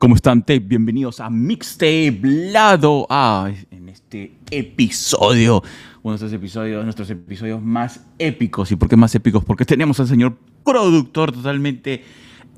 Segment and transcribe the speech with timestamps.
[0.00, 0.60] ¿Cómo están, Tape?
[0.60, 3.50] Bienvenidos a Mixtape Lado A.
[3.72, 5.60] En este episodio,
[6.04, 8.70] uno de estos episodios, nuestros episodios más épicos.
[8.70, 9.44] ¿Y por qué más épicos?
[9.44, 12.04] Porque tenemos al señor productor totalmente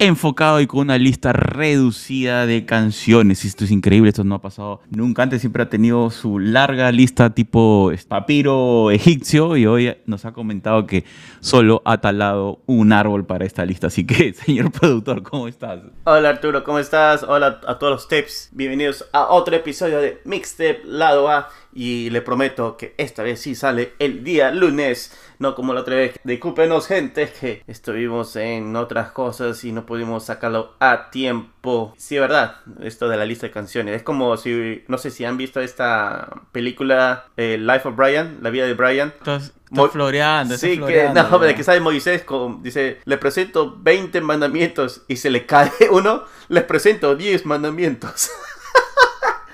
[0.01, 3.45] enfocado y con una lista reducida de canciones.
[3.45, 5.43] Esto es increíble, esto no ha pasado nunca antes.
[5.43, 11.05] Siempre ha tenido su larga lista tipo papiro egipcio y hoy nos ha comentado que
[11.41, 13.89] solo ha talado un árbol para esta lista.
[13.89, 15.81] Así que, señor productor, ¿cómo estás?
[16.05, 17.23] Hola Arturo, ¿cómo estás?
[17.23, 18.49] Hola a todos los tips.
[18.53, 21.51] Bienvenidos a otro episodio de Mixtape Lado A.
[21.73, 25.13] Y le prometo que esta vez sí sale el día lunes.
[25.41, 26.15] No como la otra vez.
[26.23, 31.95] Discúlpenos, gente, que estuvimos en otras cosas y no pudimos sacarlo a tiempo.
[31.97, 32.57] Sí, verdad.
[32.83, 33.97] Esto de la lista de canciones.
[33.97, 34.85] Es como si.
[34.87, 39.15] No sé si han visto esta película eh, Life of Brian, la vida de Brian.
[39.17, 41.57] Estás, estás floreando, Sí, que, floreando, no, pero ya.
[41.57, 46.65] que sabe Moisés, con- dice, le presento 20 mandamientos y se le cae uno, les
[46.65, 48.31] presento 10 mandamientos.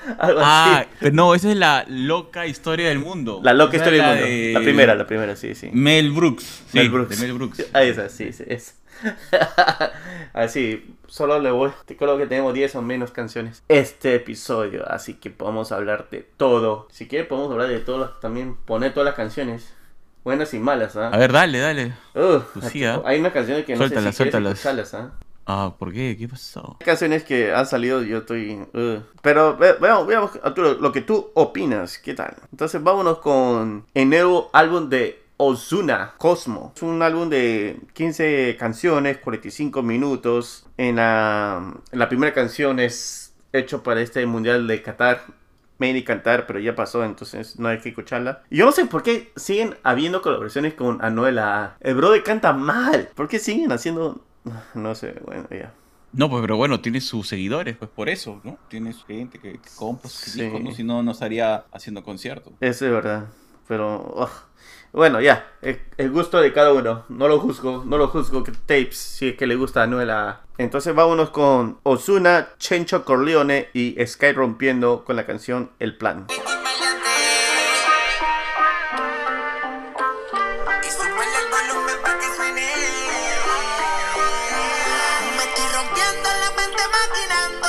[0.19, 0.89] Algo Ah, así.
[1.01, 3.41] pero no, esa es la loca historia del mundo.
[3.43, 4.27] La loca historia del mundo.
[4.27, 5.71] de La primera, la primera, sí, sí.
[5.73, 6.45] Mel Brooks.
[6.45, 7.09] Sí, Mel Brooks.
[7.21, 7.67] de Mel Brooks.
[7.73, 8.77] Ah, esa, sí, sí, es.
[10.33, 11.71] así, solo le voy.
[11.85, 13.63] Te creo que tenemos 10 o menos canciones.
[13.69, 16.89] Este episodio, así que podemos hablar de todo.
[16.91, 18.11] Si quieres, podemos hablar de todo.
[18.21, 19.73] También poner todas las canciones.
[20.25, 21.09] Buenas y malas, ¿ah?
[21.11, 21.93] A ver, dale, dale.
[22.15, 23.01] Uh, Pues sí, ¿ah?
[23.05, 24.95] Hay unas canciones que no Suéltalas, sé si quieres suéltalas.
[24.95, 25.13] ¿ah?
[25.49, 26.17] Ah, ¿por qué?
[26.19, 26.77] ¿Qué pasó?
[26.85, 28.55] Canciones que han salido, yo estoy...
[28.75, 28.99] uh.
[29.23, 32.35] Pero ve- veamos, veamos, Arturo, lo que tú opinas, ¿qué tal?
[32.51, 36.73] Entonces vámonos con el nuevo álbum de Ozuna, Cosmo.
[36.75, 40.67] Es un álbum de 15 canciones, 45 minutos.
[40.79, 45.23] En la, en la primera canción es hecho para este Mundial de Qatar.
[45.79, 48.43] Y cantar, pero ya pasó, entonces no hay que escucharla.
[48.49, 51.77] Y yo no sé por qué siguen habiendo colaboraciones con Anuela.
[51.81, 53.11] El brother canta mal.
[53.15, 54.23] ¿Por qué siguen haciendo...?
[54.75, 55.73] No sé, bueno, ya.
[56.13, 58.57] No, pues, pero bueno, tiene sus seguidores, pues por eso, ¿no?
[58.69, 60.43] Tiene su gente que, que compra sus Sí.
[60.43, 60.71] discos, ¿no?
[60.73, 62.53] Si no, no estaría haciendo conciertos.
[62.61, 63.27] Eso es verdad.
[63.69, 64.29] Pero
[64.93, 65.45] bueno, ya.
[65.61, 67.05] El, el gusto de cada uno.
[67.09, 67.83] No lo juzgo.
[67.85, 68.45] No lo juzgo.
[68.45, 68.97] Que tapes.
[68.97, 70.41] Si es que le gusta a Anuela.
[70.57, 76.27] Entonces vámonos con Osuna, Chencho Corleone y Sky rompiendo con la canción El Plan.
[87.09, 87.69] Maquinando.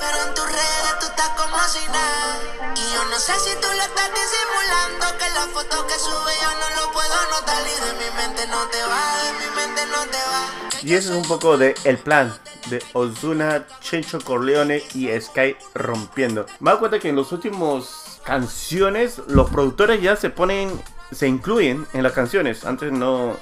[0.00, 2.38] Pero en tus redes tú estás como si nada.
[2.74, 5.18] Y yo no sé si tú lo estás disimulando.
[5.18, 7.62] Que la foto que sube yo no lo puedo notar.
[7.62, 10.82] Y de mi mente no te va, de mi mente no te va.
[10.82, 12.32] Y eso es un poco de El Plan.
[12.66, 16.46] De Osuna, Chencho Corleone y Sky rompiendo.
[16.58, 20.82] Me doy cuenta que en los últimos canciones los productores ya se ponen,
[21.12, 22.64] se incluyen en las canciones.
[22.64, 23.36] Antes no,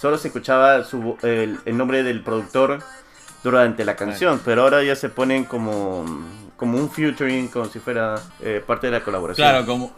[0.00, 2.82] solo se escuchaba su, el, el nombre del productor
[3.42, 6.04] durante la canción, pero ahora ya se ponen como,
[6.56, 9.48] como un featuring, como si fuera eh, parte de la colaboración.
[9.48, 9.94] Claro, como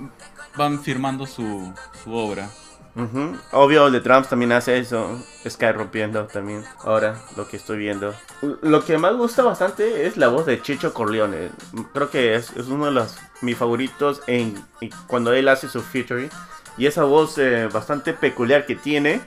[0.57, 2.49] van firmando su, su obra.
[2.95, 3.39] Ujú.
[3.53, 5.19] Obvio, The Drums también hace eso.
[5.49, 6.63] Sky rompiendo también.
[6.85, 8.15] Ahora, lo que estoy viendo.
[8.61, 11.51] Lo que más gusta bastante es la voz de Chicho Corleone.
[11.95, 15.81] Creo que es, es uno de los mis favoritos en, en cuando él hace su
[15.81, 16.29] featuring.
[16.77, 19.23] Y esa voz eh, bastante peculiar que tiene.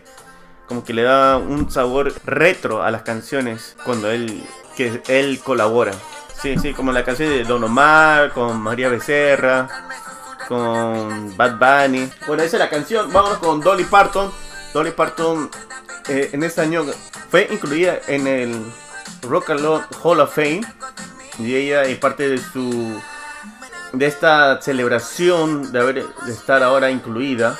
[0.67, 4.43] Como que le da un sabor retro a las canciones cuando él,
[4.75, 5.93] que él colabora.
[6.41, 9.67] Sí, sí, como la canción de Don Omar, con María Becerra
[10.47, 12.09] con Bad Bunny.
[12.27, 13.11] Bueno, esa es la canción.
[13.11, 14.31] Vámonos con Dolly Parton.
[14.73, 15.49] Dolly Parton
[16.07, 16.85] eh, en este año
[17.29, 18.73] fue incluida en el
[19.23, 20.61] Rock and Roll Hall of Fame.
[21.39, 23.01] Y ella es parte de su
[23.91, 27.57] de esta celebración de haber de estar ahora incluida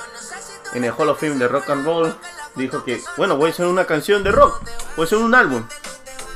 [0.73, 2.15] en el Hall of Fame de Rock and Roll.
[2.55, 4.61] Dijo que, bueno, voy a hacer una canción de rock.
[4.95, 5.63] Voy a hacer un álbum.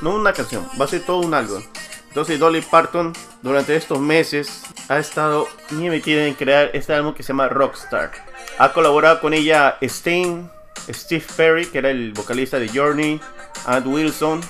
[0.02, 1.62] No una canción, va a ser todo un álbum.
[2.08, 7.24] Entonces Dolly Parton durante estos meses ha estado muy metida en crear este álbum que
[7.24, 8.12] se llama Rockstar.
[8.58, 10.50] Ha colaborado con ella Sting,
[10.90, 13.22] Steve Perry, que era el vocalista de Journey,
[13.66, 14.42] Ant Wilson,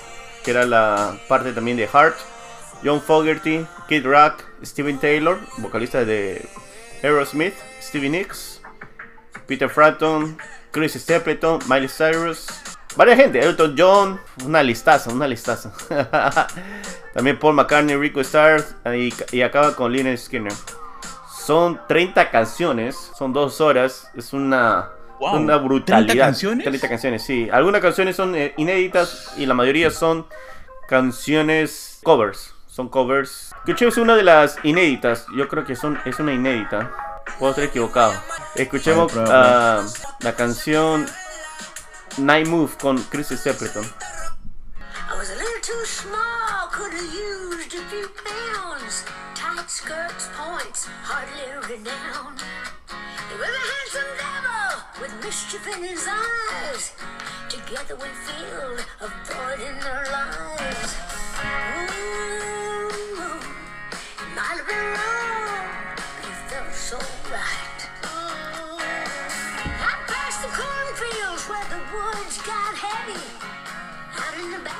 [0.44, 2.16] que era la parte también de Heart,
[2.84, 6.48] John Fogerty, Kid Rock, Steven Taylor, vocalista de
[7.04, 8.62] Aerosmith, Stevie Nicks,
[9.48, 10.38] Peter Frampton,
[10.72, 12.48] Chris Stapleton, Miley Cyrus,
[12.96, 15.74] varias gente, Elton John, una listaza, una listaza.
[17.14, 18.64] También Paul McCartney, Rico Starr
[18.96, 20.54] y, y acaba con Lynyrd Skinner.
[21.46, 24.90] Son 30 canciones, son dos horas, es una,
[25.20, 26.08] Wow, una brutalidad.
[26.08, 26.66] 30 canciones?
[26.66, 27.50] 30 canciones, sí.
[27.52, 30.26] Algunas canciones son eh, inéditas y la mayoría son
[30.88, 32.54] canciones covers.
[32.68, 33.52] Son covers.
[33.66, 35.26] Escuchemos una de las inéditas.
[35.36, 37.09] Yo creo que son, es una inédita.
[37.38, 38.14] Puedo estar equivocado.
[38.56, 39.86] Escuchemos ah,
[40.22, 41.08] la canción
[42.18, 43.86] Night Move con Chris Stapleton.
[45.10, 49.06] I was a little too small, could have used a few pounds.
[49.36, 52.42] Tight skirts, points, hardly renowned.
[53.30, 56.94] He was a handsome devil with mischief in his eyes.
[57.50, 60.39] Together we feel a void in our lives.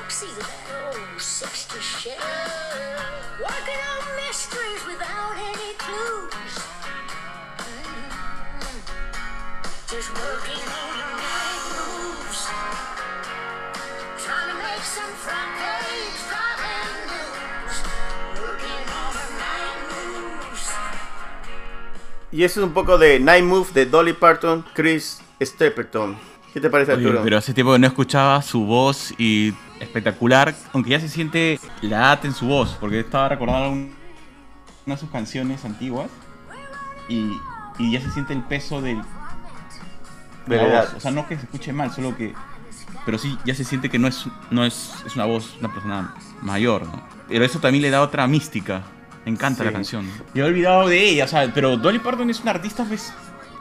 [0.00, 2.16] Out of that old 60 Chevy.
[3.40, 6.54] Working on mysteries without any clues.
[9.90, 12.40] Just working on the night moves.
[14.24, 17.76] Trying to make some front page driving news.
[18.40, 20.64] Working on the night moves.
[22.32, 26.16] Y eso es un poco de Night Move de Dolly Parton, Chris Stapleton.
[26.52, 27.22] ¿Qué te parece, Oye, Arturo?
[27.22, 31.96] pero hace tiempo que no escuchaba su voz y espectacular, aunque ya se siente la
[31.98, 33.94] edad en su voz, porque estaba recordando un-
[34.86, 36.08] una de sus canciones antiguas
[37.08, 37.32] y,
[37.78, 39.00] y ya se siente el peso del,
[40.46, 40.94] De la voz.
[40.94, 42.32] O sea, no que se escuche mal, solo que.
[43.04, 46.14] Pero sí, ya se siente que no es, no es, es una voz, una persona
[46.42, 47.02] mayor, ¿no?
[47.28, 48.82] Pero eso también le da otra mística.
[49.24, 49.66] Me encanta Sí.
[49.66, 50.10] la canción.
[50.34, 53.12] Yo he olvidado de ella, o sea, pero Dolly Parton es una artista, pues.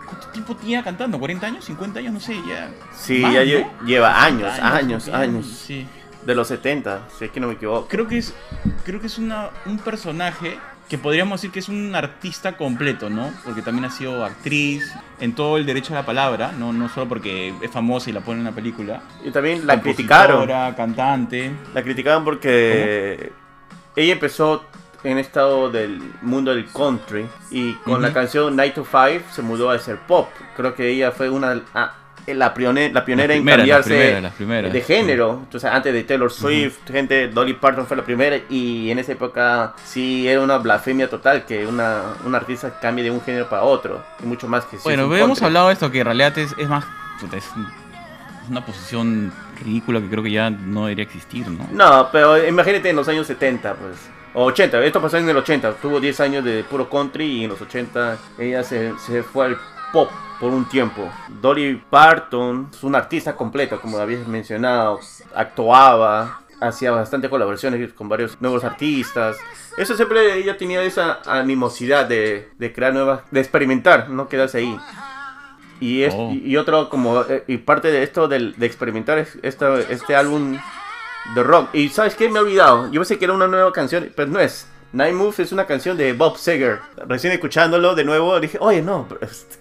[0.08, 1.20] ¿Cuánto tiempo tenía cantando?
[1.20, 1.70] ¿40 años?
[1.70, 2.14] ¿50 años?
[2.14, 2.72] No sé, ya.
[2.98, 3.44] Sí, más, ya
[3.86, 5.46] lleva años, años, bien, años.
[5.46, 5.88] Sí.
[6.26, 7.88] De los 70, si es que no me equivoco.
[7.88, 8.34] Creo que es,
[8.84, 10.58] creo que es una, un personaje
[10.90, 13.32] que podríamos decir que es un artista completo, ¿no?
[13.46, 17.08] Porque también ha sido actriz en todo el derecho a la palabra, no, no solo
[17.08, 19.02] porque es famosa y la pone en una película.
[19.24, 20.48] Y también la criticaron.
[20.76, 21.52] Cantante.
[21.74, 23.32] La criticaban porque
[23.96, 24.66] ella empezó
[25.04, 28.16] en estado del mundo del country y con la Ujú.
[28.16, 30.28] canción Night to Five se mudó a ser pop.
[30.58, 31.94] Creo que ella fue una ah,
[32.36, 34.88] la, prione- la pionera en cambiarse primeras, primeras, de sí.
[34.88, 35.40] género.
[35.44, 39.74] Entonces antes de Taylor Swift, gente, Dolly Parton fue la primera y en esa época
[39.86, 44.04] sí era una blasfemia total que una, una artista cambie de un género para otro
[44.24, 46.86] y mucho más que Bueno, hemos hablado de esto, que en realidad es, es más...
[47.36, 47.68] es, un-
[48.44, 49.32] es una posición
[49.64, 51.68] ridícula que creo que ya no debería existir, ¿no?
[51.72, 54.10] No, pero imagínate en los años 70, pues.
[54.34, 55.74] O 80, esto pasó en el 80.
[55.74, 59.58] Tuvo 10 años de puro country y en los 80 ella se, se fue al
[59.92, 60.10] pop
[60.40, 61.10] por un tiempo.
[61.42, 65.00] Dolly Parton es una artista completa, como habías mencionado.
[65.36, 69.38] Actuaba, hacía bastante colaboraciones con varios nuevos artistas.
[69.78, 74.78] Eso siempre ella tenía esa animosidad de, de crear nuevas, de experimentar, no quedarse ahí.
[75.80, 76.32] Y, es, Oh.
[76.34, 80.58] y otro como eh, y parte de esto del- de experimentar es esta- este álbum
[81.36, 81.70] de rock.
[81.74, 82.28] Y ¿sabes qué?
[82.30, 82.92] Me he olvidado.
[82.92, 84.68] Yo pensé que era una nueva canción, pero no es.
[84.92, 86.80] Night Moves es una canción de Bob Seger.
[87.08, 89.08] Recién escuchándolo de nuevo dije, oye, no,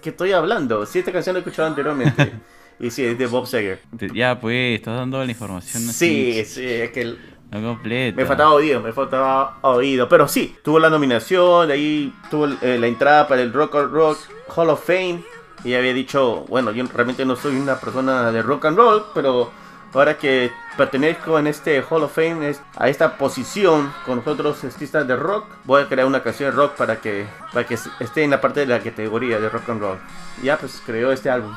[0.01, 0.85] ¿qué estoy hablando?
[0.85, 2.33] Sí, esta canción la he escuchado anteriormente.
[2.79, 3.79] y sí, es de Bob Seger.
[4.13, 7.19] Ya, pues, estás dando la información Sí, así, sí, es que el-
[7.51, 8.15] no completa.
[8.15, 10.07] me faltaba oído, me faltaba oído.
[10.09, 13.91] Pero sí, tuvo la nominación, de ahí tuvo eh, la entrada para el Rock and
[13.91, 14.17] Rock
[14.55, 15.23] Hall of Fame.
[15.63, 19.51] Y había dicho, bueno, yo realmente no soy una persona de rock and roll, pero
[19.93, 25.07] ahora que pertenezco en este Hall of Fame, es- a esta posición con otros artistas
[25.07, 28.31] de rock, voy a crear una canción de rock para que, para que esté en
[28.31, 29.97] la parte de la categoría de rock and roll.
[30.41, 31.53] Y ya, pues creó este álbum.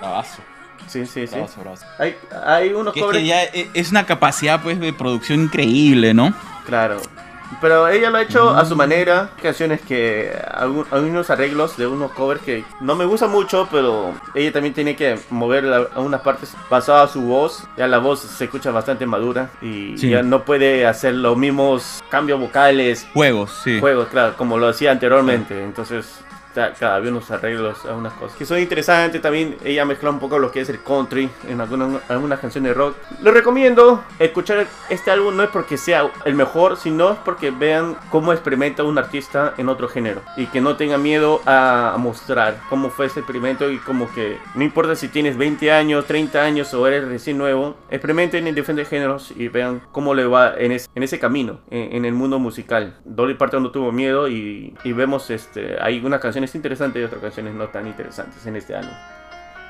[0.00, 0.42] Bravazo,
[0.88, 1.36] Sí, sí, sí.
[1.60, 1.86] bravazo.
[1.98, 6.12] Hay, hay unos Que es que ya e- es una capacidad, pues, de producción increíble,
[6.12, 6.34] ¿no?
[6.66, 7.00] Claro.
[7.60, 9.30] Pero ella lo ha hecho a su manera.
[9.42, 10.32] Canciones que.
[10.90, 15.18] Algunos arreglos de unos covers que no me gusta mucho, pero ella también tiene que
[15.30, 17.64] mover la- algunas partes basado a su voz.
[17.76, 20.08] Ya la voz se escucha bastante madura y Sí.
[20.10, 23.80] ya no puede hacer los mismos cambios vocales, Juegos, sí.
[23.80, 25.62] juegos, claro, como lo hacía anteriormente.
[25.62, 26.24] Entonces.
[26.54, 29.20] Ca- Cada vez unos arreglos, algunas cosas que son interesantes.
[29.22, 32.74] También ella mezcla un poco lo que es el country en algunas, algunas canciones de
[32.74, 32.96] rock.
[33.22, 37.96] Les recomiendo escuchar este álbum, no es porque sea el mejor, sino es porque vean
[38.10, 40.20] cómo experimenta un artista en otro género.
[40.36, 44.62] Y que no tenga miedo a mostrar cómo fue ese experimento y como que no
[44.64, 49.32] importa si tienes 20 años, 30 años o eres recién nuevo, experimenten en diferentes géneros
[49.36, 52.96] y vean cómo le va en, es- en ese camino, en, en el mundo musical.
[53.04, 57.20] Dolly Parton no tuvo miedo y, y vemos este, hay unas canciones interesantes y otras
[57.22, 58.92] canciones no tan interesantes en este álbum.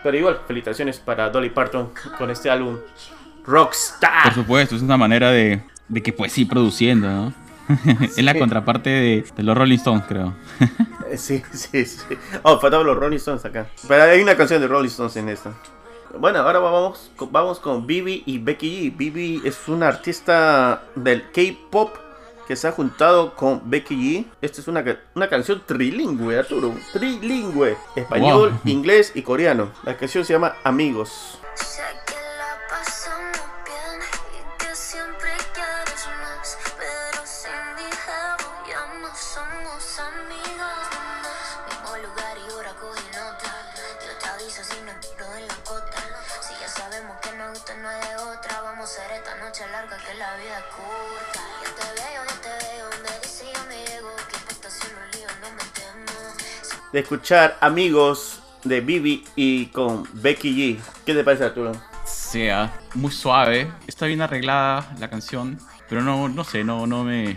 [0.02, 2.78] Pero igual, felicitaciones para Dolly Parton con este álbum
[3.44, 4.32] Por Rockstar.
[4.34, 7.32] supuesto, es una manera de, de que pues sí produciendo, ¿no?
[8.02, 10.34] es la contraparte de, de los Rolling Stones, creo.
[11.10, 11.98] Eh, Sí, sí, sí.
[12.42, 13.66] Oh, faltaban los Rolling Stones acá.
[13.86, 15.52] Pero hay una canción de Rolling Stones en esta.
[16.18, 18.96] Bueno, ahora vamos, con- vamos con Bibi y Becky G.
[18.96, 21.94] Bibi es una artista del K-pop
[22.52, 24.26] que se ha juntado con Becky G.
[24.42, 26.74] Esta es una, una canción trilingüe, Arturo.
[26.92, 27.78] Trilingüe.
[27.96, 28.70] Español, Wow.
[28.70, 29.70] inglés y coreano.
[29.84, 31.38] La canción se llama Amigos.
[56.92, 60.80] De escuchar Amigos de Bibi y con Becky G.
[61.06, 61.72] ¿Qué te parece, Arturo?
[62.04, 63.70] sea muy suave.
[63.86, 65.58] Está bien arreglada la canción,
[65.88, 67.36] pero no, no sé, no, no me.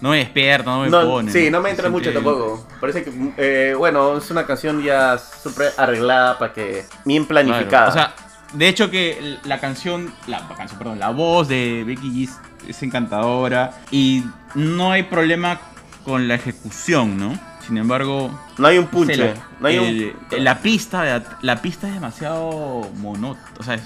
[0.00, 1.30] No me despierta, no me No, pone.
[1.30, 2.66] sí, no me entra mucho tampoco.
[2.80, 6.84] Parece que, eh, bueno, es una canción ya súper arreglada para que.
[7.04, 7.68] Bien planificada.
[7.68, 8.14] Claro, O sea,
[8.52, 12.30] de hecho que la canción, la, canción, perdón, la voz de Becky G
[12.66, 14.24] es encantadora y
[14.56, 15.60] no hay problema
[16.04, 17.38] con la ejecución, ¿no?
[17.66, 19.16] Sin embargo, no hay un punche.
[19.16, 20.44] la, no hay el- un.
[20.44, 23.82] la pista, de- la pista es demasiado monótona, o sea, es,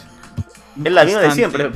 [0.82, 1.70] es la misma de siempre.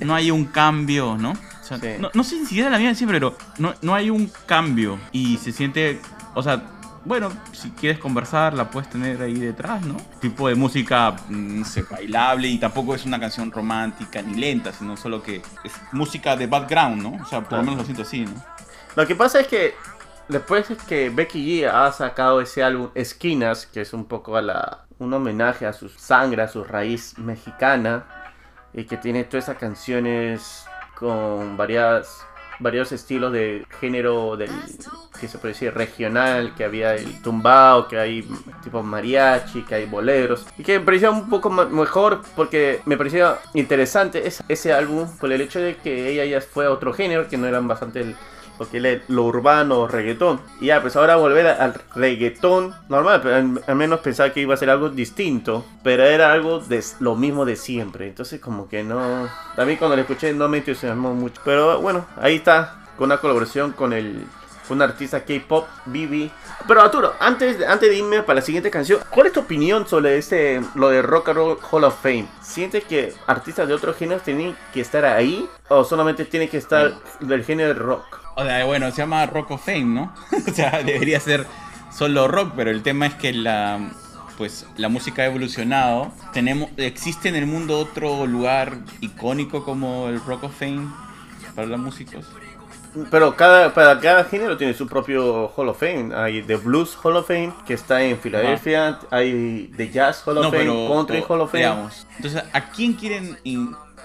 [0.00, 1.30] no hay un cambio, ¿no?
[1.32, 1.88] O sea, Sí.
[1.98, 4.98] no, no sé si es la misma de siempre, pero no, no hay un cambio
[5.12, 6.00] y se siente,
[6.34, 6.62] o sea,
[7.04, 9.96] bueno, si quieres conversar la puedes tener ahí detrás, ¿no?
[10.20, 14.72] Tipo de música, mm, no sé, bailable y tampoco es una canción romántica ni lenta,
[14.72, 17.22] sino solo que es música de background, ¿no?
[17.22, 18.32] O sea, por lo menos lo siento así, ¿no?
[18.96, 19.74] Lo que pasa es que
[20.28, 24.42] después es que Becky G ha sacado ese álbum Esquinas, que es un poco a
[24.42, 28.06] la un homenaje a su sangre, a su raíz mexicana,
[28.72, 32.26] y que tiene todas esas canciones con varias
[32.58, 34.50] varios estilos de género del
[35.20, 38.28] que se puede decir regional, que había el tumbao, que hay
[38.62, 43.38] tipo mariachi, que hay boleros, y que me parecía un poco mejor porque me parecía
[43.54, 47.36] interesante ese, álbum por el hecho de que ella ya fue a otro género que
[47.36, 48.14] no eran bastante
[48.58, 50.40] lo que era lo urbano reggaetón.
[50.60, 53.36] Y ya, pues ahora volver a- al reggaetón normal, pero
[53.66, 57.44] al, menos pensaba que iba a ser algo distinto, pero era algo de lo mismo
[57.44, 58.08] de siempre.
[58.08, 59.28] Entonces como que no...
[59.56, 61.40] También cuando lo escuché no me entusiasmó mucho.
[61.44, 64.24] Pero bueno, ahí está, con una colaboración con el...
[64.66, 66.30] con Un artista K-pop, Bibi.
[66.66, 69.86] Pero Arturo, antes, de- antes de irme para la siguiente canción, ¿cuál es tu opinión
[69.86, 72.26] sobre este, lo de Rock and Roll Hall of Fame?
[72.42, 75.48] ¿Sientes que artistas de otros géneros tienen que estar ahí?
[75.68, 78.20] ¿O solamente tienen que estar del género de rock?
[78.36, 80.14] O sea, bueno, se llama Rock of Fame, ¿no?
[80.48, 81.46] o sea, debería ser
[81.90, 83.80] solo rock, pero el tema es que la
[84.36, 86.12] pues la música ha evolucionado.
[86.34, 90.88] Tenemos existe en el mundo otro lugar icónico como el Rock of Fame
[91.54, 92.26] para los músicos.
[93.10, 96.14] Pero cada, para cada género tiene su propio Hall of Fame.
[96.14, 98.98] Hay The Blues Hall of Fame, que está en Filadelfia.
[99.10, 101.62] Hay The Jazz Hall of Fame, Country pero, Hall of Fame.
[101.64, 102.06] veamos.
[102.16, 103.36] Entonces, ¿a quién quieren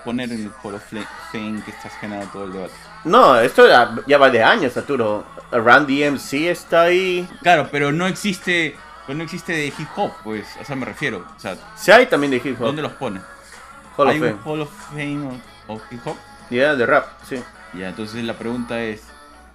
[0.03, 0.83] poner en el Hall of
[1.31, 2.73] Fame que está generando todo el debate?
[3.03, 5.23] No, esto ya, ya va de años, Arturo.
[5.51, 7.27] Randy MC está ahí.
[7.41, 8.75] Claro, pero no existe,
[9.07, 11.25] pero no existe de hip hop, pues, a eso me refiero.
[11.35, 12.67] O sea, Sí hay también de hip hop.
[12.67, 13.19] ¿dónde los pone?
[13.97, 14.33] Hall of ¿Hay Fame.
[14.33, 16.15] un Hall of Fame o, o hip hop?
[16.49, 17.41] Ya, de rap, sí.
[17.73, 19.03] Ya, entonces la pregunta es,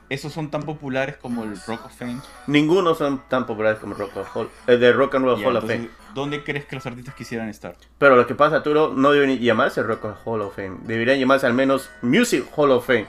[0.09, 2.19] ¿esos son tan populares como el Rock of Fame?
[2.47, 5.57] Ninguno son tan populares como Rock, and Roll- eh, de Rock and Roll Ya, Hall
[5.57, 5.91] of Fame.
[6.15, 7.77] ¿Dónde crees que los artistas quisieran estar?
[7.99, 10.79] Pero lo que pasa, Arturo, no deben llamarse Rock and Hall of Fame.
[10.85, 13.07] Deberían llamarse al menos Music Hall of Fame.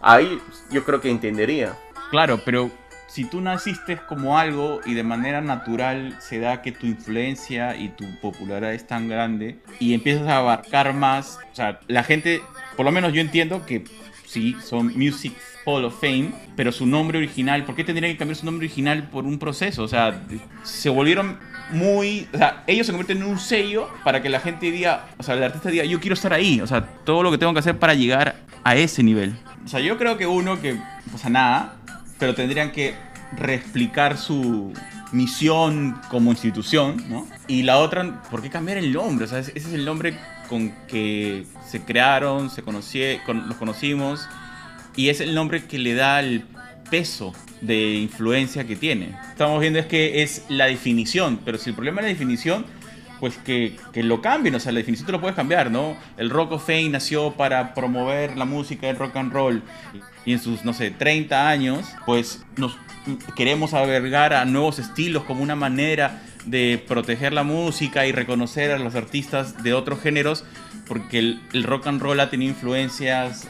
[0.00, 1.76] Ahí yo creo que entendería.
[2.10, 2.70] Claro, pero
[3.06, 7.90] si tú naciste como algo y de manera natural se da que tu influencia y
[7.90, 12.42] tu popularidad es tan grande y empiezas a abarcar más, o sea, la gente,
[12.76, 13.84] por lo menos yo entiendo que
[14.28, 15.32] sí, son Music
[15.64, 19.08] Hall of Fame, pero su nombre original, ¿por qué tendrían que cambiar su nombre original
[19.08, 19.82] por un proceso?
[19.82, 20.22] O sea,
[20.62, 21.38] se volvieron
[21.70, 25.22] muy, o sea, ellos se convierten en un sello para que la gente diga, o
[25.22, 27.58] sea, el artista diga, yo quiero estar ahí, o sea, todo lo que tengo que
[27.60, 29.34] hacer para llegar a ese nivel.
[29.64, 30.78] O sea, yo creo que uno que,
[31.14, 31.76] o sea, nada,
[32.18, 32.94] pero tendrían que
[33.36, 34.72] reexplicar su
[35.12, 37.26] misión como institución, ¿no?
[37.46, 39.24] Y la otra, ¿por qué cambiar el nombre?
[39.24, 40.18] O sea, ese es el nombre
[40.48, 44.26] con que se crearon, se conocí, con- los conocimos,
[44.96, 46.44] y es el nombre que le da el
[46.90, 49.14] peso de influencia que tiene.
[49.30, 52.64] Estamos viendo es que es la definición, pero si el problema es la definición,
[53.20, 55.96] pues que, que lo cambien, o sea, la definición te lo puedes cambiar, ¿no?
[56.16, 59.62] El Rock of Fame nació para promover la música del rock and roll
[60.24, 62.76] y en sus, no sé, 30 años, pues nos
[63.36, 68.78] queremos albergar a nuevos estilos como una manera de proteger la música y reconocer a
[68.78, 70.44] los artistas de otros géneros,
[70.86, 73.48] porque el, el rock and roll ha tenido influencias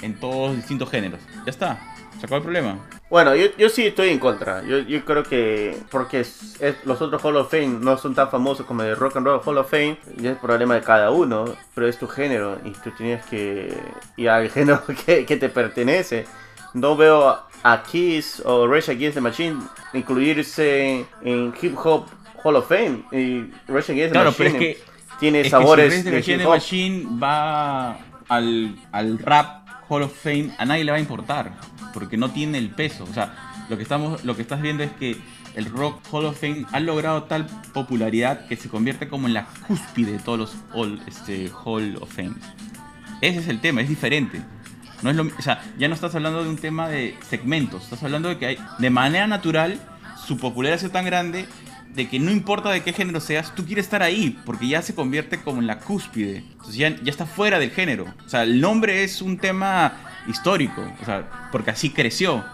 [0.00, 1.20] en todos distintos géneros.
[1.46, 1.78] Ya está,
[2.18, 2.78] se acabó el problema.
[3.08, 4.62] Bueno, yo, yo sí estoy en contra.
[4.64, 8.30] Yo, yo creo que porque es- es- los otros Hall of Fame no son tan
[8.30, 11.44] famosos como el Rock and Roll Hall of Fame, y es problema de cada uno,
[11.74, 13.72] pero es tu género y tú tienes que
[14.16, 16.24] ir al género que, que te pertenece.
[16.74, 19.56] No veo a Kiss o Rage Against the Machine
[19.92, 22.06] incluirse en Hip Hop
[22.42, 23.04] Hall of Fame.
[23.12, 24.84] Y Rage Against Claro, pero Machine es que
[25.20, 26.48] tiene Es que sabores si de Rage Against.
[26.48, 31.52] Machine va al, al rap Hall of Fame, a nadie le va a importar.
[31.92, 33.04] porque no tiene el peso.
[33.04, 35.16] O sea, lo que, estamos, lo que estás viendo es que
[35.54, 39.46] el Rock Hall of Fame ha logrado tal popularidad que se convierte como en la
[39.66, 42.34] cúspide de todos los Hall, este, Hall of Fame.
[43.20, 44.40] Ese es el tema, es diferente.
[45.02, 48.02] No es lo, o sea, ya no estás hablando de un tema de segmentos, estás
[48.02, 49.80] hablando de que hay, de manera natural
[50.24, 51.46] su popularidad sido tan grande
[51.94, 54.94] de que no importa de qué género seas, tú quieres estar ahí, porque ya se
[54.94, 56.38] convierte como en la cúspide.
[56.38, 58.06] Entonces ya, ya está fuera del género.
[58.24, 59.92] O sea, el nombre es un tema
[60.28, 62.44] histórico, o sea, porque así creció.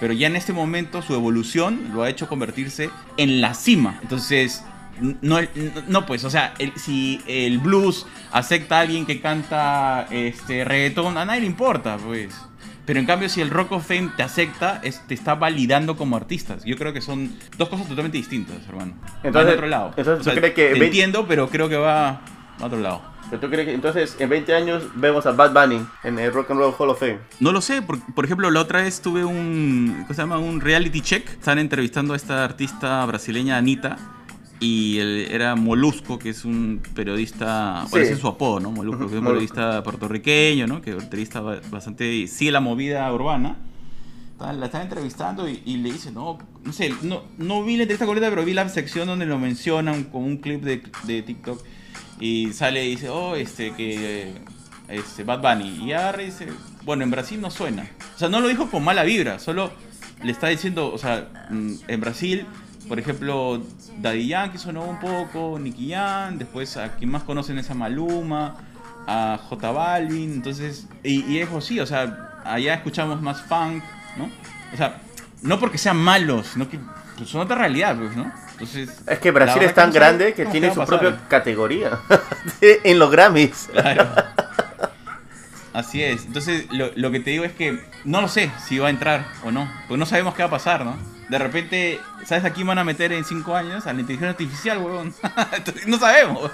[0.00, 3.98] Pero ya en este momento su evolución lo ha hecho convertirse en la cima.
[4.02, 4.62] Entonces,
[5.00, 5.38] no,
[5.88, 11.24] no pues, o sea, si el blues acepta a alguien que canta este reggaetón, a
[11.24, 12.34] nadie le importa, pues.
[12.88, 16.16] Pero en cambio, si el Rock of Fame te acepta, es- te está validando como
[16.16, 16.64] artistas.
[16.64, 18.94] Yo creo que son dos cosas totalmente distintas, hermano.
[19.04, 19.92] Va Entonces- otro lado.
[19.94, 22.20] entonces, ¿tú crees que te ve- entiendo, pero creo que va a
[22.64, 23.02] otro lado.
[23.28, 26.50] ¿Pero tú crees que entonces en 20 años vemos a Bad Bunny en el Rock
[26.50, 27.18] and Roll Hall of Fame?
[27.40, 30.38] No lo sé, por, por ejemplo, la otra vez tuve un, ¿cómo se llama?
[30.38, 31.28] Un reality check.
[31.28, 33.98] Estaban entrevistando a esta artista brasileña, Anita,
[34.60, 37.90] y él era Molusco, que es un periodista, Sí.
[37.90, 38.70] bueno, ese es su apodo, ¿no?
[38.72, 40.80] Molusco, que es un periodista puertorriqueño, ¿no?
[40.82, 43.56] Que entrevista ba- bastante, sigue la movida urbana.
[44.40, 48.06] La están entrevistando y, y le dice, no, no sé, no, no vi la entrevista
[48.06, 51.60] completa, pero vi la sección donde lo mencionan con un clip de, de TikTok
[52.20, 54.32] y sale y dice, oh, este, que
[54.88, 55.84] este, Bad Bunny.
[55.84, 56.46] Y agarra y dice,
[56.84, 57.90] bueno, en Brasil no suena.
[58.14, 59.72] O sea, no lo dijo con mala vibra, solo
[60.22, 62.46] le está diciendo, o sea, mm, en Brasil,
[62.86, 63.60] por ejemplo,
[64.00, 68.56] Daddy Yankee sonó un poco, Nicky Jam, después a quien más conocen es a Maluma,
[69.06, 73.82] a J Balvin, entonces, y, y es así, o sea, allá escuchamos más funk,
[74.16, 74.30] ¿no?
[74.72, 74.98] O sea,
[75.42, 76.78] no porque sean malos, sino que
[77.16, 78.30] pues, son otra realidad, pues, ¿no?
[78.52, 80.98] Entonces, Es que Brasil es tan grande que tiene su pasar.
[80.98, 81.98] propia categoría
[82.60, 83.68] en los Grammys.
[83.72, 84.08] Claro.
[85.72, 86.24] Así es.
[86.24, 89.26] Entonces, lo, lo que te digo es que no lo sé si va a entrar
[89.44, 89.70] o no.
[89.86, 90.96] Porque no sabemos qué va a pasar, ¿no?
[91.28, 93.86] De repente, ¿sabes a quién van a meter en 5 años?
[93.86, 95.14] A la inteligencia artificial, huevón.
[95.86, 96.50] No sabemos.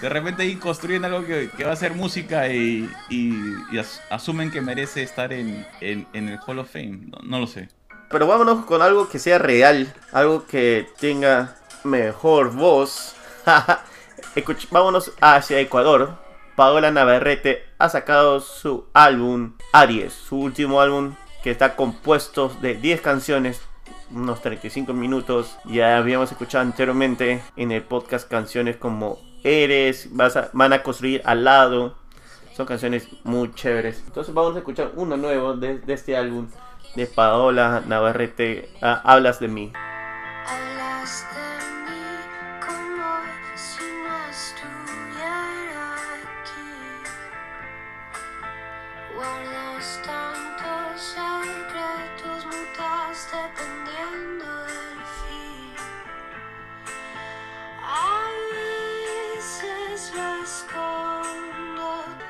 [0.00, 4.50] De repente ahí construyen algo que, va a ser música y, y- y as- asumen
[4.50, 7.00] que merece estar en, el Hall of Fame.
[7.10, 7.68] No, no lo sé.
[8.08, 13.14] Pero vámonos con algo que sea real, algo que tenga mejor voz.
[14.36, 16.18] Escuch- vámonos hacia Ecuador.
[16.54, 21.14] Paola Navarrete ha sacado su álbum Aries, su último álbum
[21.46, 23.60] que está compuesto de 10 canciones,
[24.10, 25.56] unos 35 minutos.
[25.66, 31.22] Ya habíamos escuchado anteriormente en el podcast canciones como Eres, vas a- van a construir
[31.24, 31.94] al lado.
[32.56, 34.02] Son canciones muy chéveres.
[34.08, 36.48] Entonces vamos a escuchar uno nuevo de, este álbum
[36.96, 39.72] de Paola Navarrete, ah, Hablas de mí.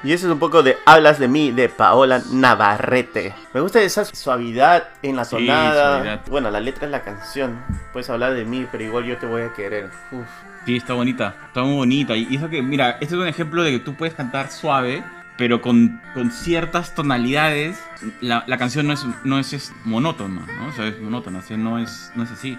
[0.07, 3.35] Y eso es un poco de Hablas de mí de Paola Navarrete.
[3.53, 5.95] Me gusta esa suavidad en la Sí, tonada.
[5.97, 6.21] suavidad.
[6.29, 7.59] Bueno, la letra es la canción.
[7.93, 9.91] Puedes hablar de mí, pero igual yo te voy a querer.
[10.13, 10.27] Uf.
[10.65, 12.17] Sí, está bonita, está muy bonita.
[12.17, 15.03] Y eso que, mira, este es un ejemplo de que tú puedes cantar suave,
[15.37, 17.83] pero con, con ciertas tonalidades.
[18.21, 20.69] La, la canción no es, no es, es monótona, ¿no?
[20.69, 22.57] O sea, es monótona, o sea, no es, no es así.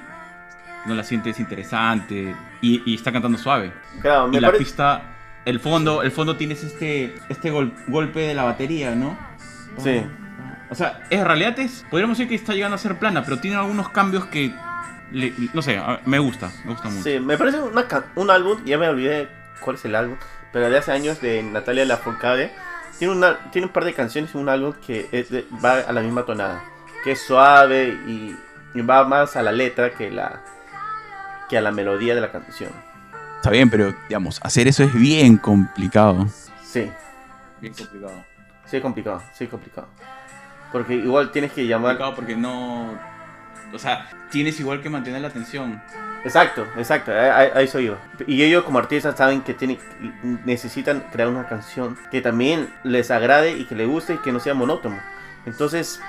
[0.85, 3.71] No la sientes interesante y, y está cantando suave.
[4.01, 4.63] Claro, me y la parece.
[4.65, 5.01] pista,
[5.49, 9.17] el fondo, el fondo tienes este, este gol- golpe de la batería, ¿no?
[9.77, 10.03] Sí.
[10.69, 13.55] O sea, en realidad es, podríamos decir que está llegando a ser plana, pero tiene
[13.57, 14.53] algunos cambios que,
[15.11, 17.03] le- no sé, me gusta, me gusta mucho.
[17.03, 19.29] Sí, me parece una un álbum, ya me olvidé
[19.61, 20.17] cuál es el álbum,
[20.51, 22.51] pero de hace años de Natalia Lafourcade.
[22.99, 25.91] Tiene, una, tiene un par de canciones y un álbum que es de- va a
[25.93, 26.63] la misma tonada,
[27.03, 28.35] que es suave y,
[28.73, 30.41] y va más a la letra que, la,
[31.47, 32.71] que a la melodía de la canción.
[33.47, 36.27] Está bien, pero digamos, hacer eso es bien complicado.
[36.65, 36.91] Sí,
[37.61, 38.25] Bien complicado.
[38.65, 39.87] sí es complicado, sí es complicado.
[40.73, 41.91] Porque igual tienes que llamar...
[41.97, 42.99] Complicado porque no.
[43.73, 45.81] O sea, tienes igual que mantener la atención.
[46.25, 47.97] Exacto, exacto, a, a- a eso iba.
[48.27, 49.79] Y ellos como artistas saben que tienen,
[50.43, 54.41] necesitan crear una canción que también les agrade y que les guste y que no
[54.41, 54.99] sea monótono.
[55.45, 56.01] Entonces,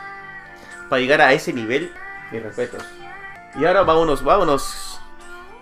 [0.88, 1.92] para llegar a ese nivel,
[2.32, 2.84] mis respetos.
[3.54, 4.97] Y ahora vámonos, vámonos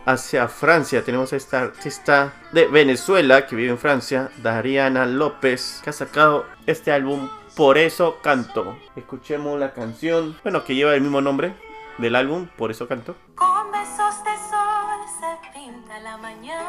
[0.06, 1.04] hacia Francia.
[1.04, 6.46] Tenemos a esta artista de Venezuela que vive en Francia, Dariana López, que ha sacado
[6.66, 8.78] este álbum Por eso canto.
[8.96, 11.54] Escuchemos la canción, bueno, que lleva el mismo nombre
[11.98, 13.16] del álbum, Por eso canto.
[13.34, 16.62] Con besos de sol se pinta la mañana,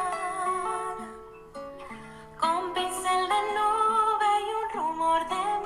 [2.39, 5.56] con pincel de nube y un rumor de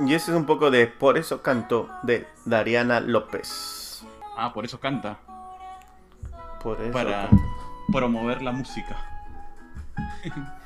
[0.00, 4.04] Y ese es un poco de Por eso canto de Dariana López.
[4.36, 5.18] Ah, por eso canta.
[6.62, 7.28] Por eso Para
[7.92, 8.96] promover la música.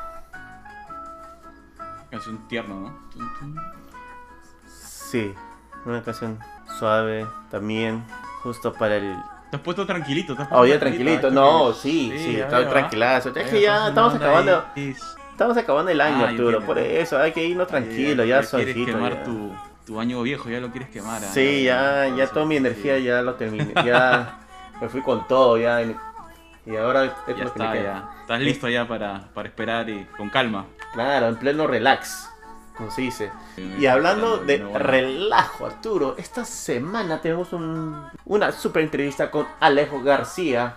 [2.11, 2.93] Canción tierno, ¿no?
[4.67, 5.35] Sí,
[5.87, 6.39] una canción
[6.79, 8.05] suave también,
[8.43, 9.17] justo para el...
[9.51, 12.69] Te has puesto tranquilito, te has Oh, puesto ya tranquilito, no, sí, sí, está ¿ah?
[12.69, 13.31] tranquilazo.
[13.35, 14.65] Es que ya estamos acabando.
[15.43, 16.67] Estamos acabando el año, Ah, Arturo, entiendo.
[16.67, 18.87] por eso hay que irnos tranquilo, ya, quieres suavecito.
[18.87, 19.25] quemar ya.
[19.25, 19.53] Tu,
[19.87, 21.23] tu año viejo, ya lo quieres quemar.
[21.25, 22.59] ah, Sí, ya, ya toda mi sí.
[22.59, 24.39] energía ya lo terminé, ya
[24.81, 25.83] me fui con todo, ya,
[26.65, 27.83] y ahora es Ya lo que me está, queda.
[27.83, 28.21] ya.
[28.23, 30.67] Estás listo ya para, para esperar y con calma.
[30.95, 32.31] Claro, en pleno relax,
[32.77, 33.31] como se dice.
[33.79, 34.87] Y hablando de No, bueno.
[34.87, 40.77] relajo, Arturo, esta semana tenemos un- una super entrevista con Alejo García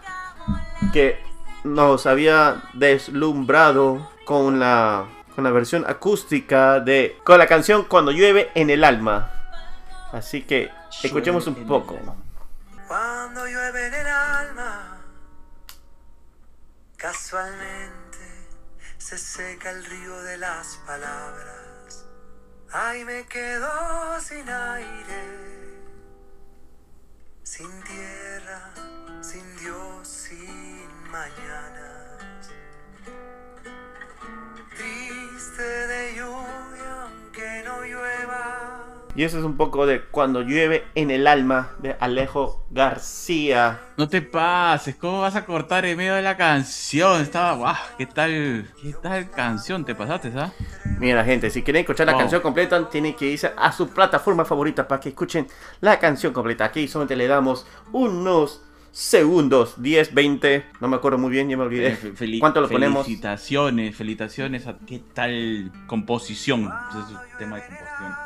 [0.91, 1.19] que
[1.63, 8.51] nos había deslumbrado con la, con la versión acústica de con la canción Cuando llueve
[8.55, 9.31] en el alma.
[10.11, 10.69] Así que
[11.03, 11.97] escuchemos un poco.
[12.87, 14.97] Cuando llueve en el alma,
[16.97, 18.17] casualmente
[18.97, 22.05] se seca el río de las palabras.
[22.71, 25.79] Ay, me quedo sin aire,
[27.43, 28.71] sin tierra,
[29.21, 31.94] sin Dios, sin mañanas.
[39.17, 43.79] Y eso es un poco de Cuando llueve en el alma de Alejo García.
[43.97, 47.21] No te pases, ¿cómo vas a cortar en medio de la canción?
[47.21, 48.67] Estaba, guau, ¿qué tal?
[48.81, 50.51] ¿Qué tal canción te pasaste, ah?
[50.99, 54.85] Mira, gente, si quieren escuchar la canción completa, tienen que irse a su plataforma favorita
[54.85, 55.47] para que escuchen
[55.79, 56.65] la canción completa.
[56.65, 61.63] Aquí solamente le damos unos segundos, 10, 20, no me acuerdo muy bien, ya me
[61.63, 61.97] olvidé.
[61.97, 63.05] Fel- ¿Cuánto lo ponemos?
[63.05, 66.69] Felicitaciones, felicitaciones a qué tal composición.
[66.89, 68.24] Ese es un tema de composición.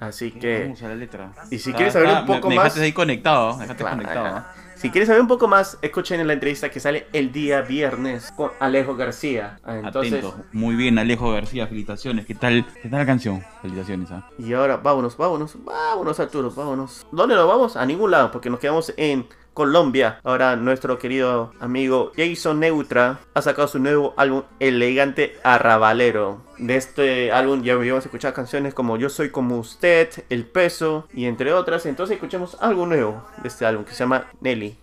[0.00, 1.32] Así que, Vamos a la letra.
[1.50, 4.26] y si Está- quieres saber está- un poco me más, ahí conectado, Claro, conectado.
[4.26, 4.52] ¿ah?
[4.76, 8.52] si quieres saber un poco más, escuchen la entrevista que sale el día viernes con
[8.60, 9.58] Alejo García.
[9.64, 10.44] Ah, Entonces, Atento.
[10.52, 12.26] Muy bien, Alejo García, felicitaciones.
[12.26, 13.42] ¿Qué tal, qué tal la canción?
[13.60, 14.28] Felicitaciones, ¿ah?
[14.38, 17.04] y ahora vámonos, vámonos, vámonos Arturo, vámonos.
[17.10, 17.76] ¿Dónde nos vamos?
[17.76, 19.26] A ningún lado, porque nos quedamos en
[19.58, 20.20] Colombia.
[20.22, 26.44] Ahora nuestro querido amigo Jason Neutra ha sacado su nuevo álbum Elegante Arrabalero.
[26.58, 31.24] De este álbum ya habíamos escuchado canciones como Yo soy como usted, El peso y
[31.24, 31.86] entre otras.
[31.86, 34.78] Entonces escuchemos algo nuevo de este álbum que se llama Nelly.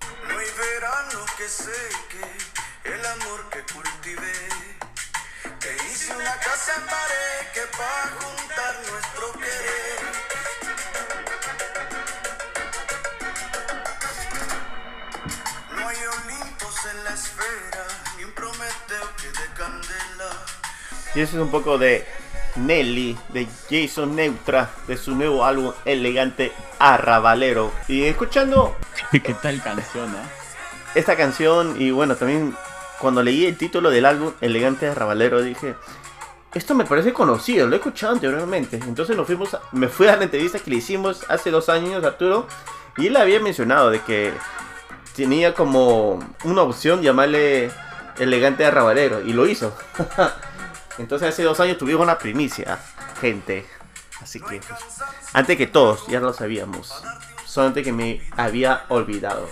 [21.16, 22.06] Y eso es un poco de
[22.58, 27.72] Nelly, de Jason Neutra, de su nuevo álbum Elegante Arrabalero.
[27.88, 28.76] Y escuchando
[29.12, 30.30] ¿Qué tal canción, ah?
[30.94, 32.56] esta canción y bueno, también
[33.00, 35.76] cuando leí el título del álbum Elegante Arrabalero dije,
[36.54, 38.78] esto me parece conocido, lo he escuchado anteriormente.
[38.78, 42.04] Entonces nos fuimos, a- me fui a la entrevista que le hicimos hace dos años
[42.04, 42.48] Arturo
[42.98, 44.32] y él había mencionado de que
[45.16, 47.70] tenía como una opción llamarle
[48.18, 49.76] Elegante Arrabalero y lo hizo.
[50.98, 52.80] Entonces hace dos años tuvimos una primicia,
[53.20, 53.66] gente.
[54.22, 54.62] Así que,
[55.34, 57.04] antes que todos, ya lo sabíamos.
[57.46, 59.50] Solamente que me había olvidado.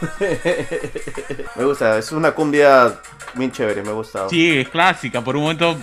[1.56, 3.00] me gusta, es una cumbia
[3.34, 4.28] bien chévere, me ha gustado.
[4.28, 5.20] Sí, es clásica.
[5.22, 5.76] Por un momento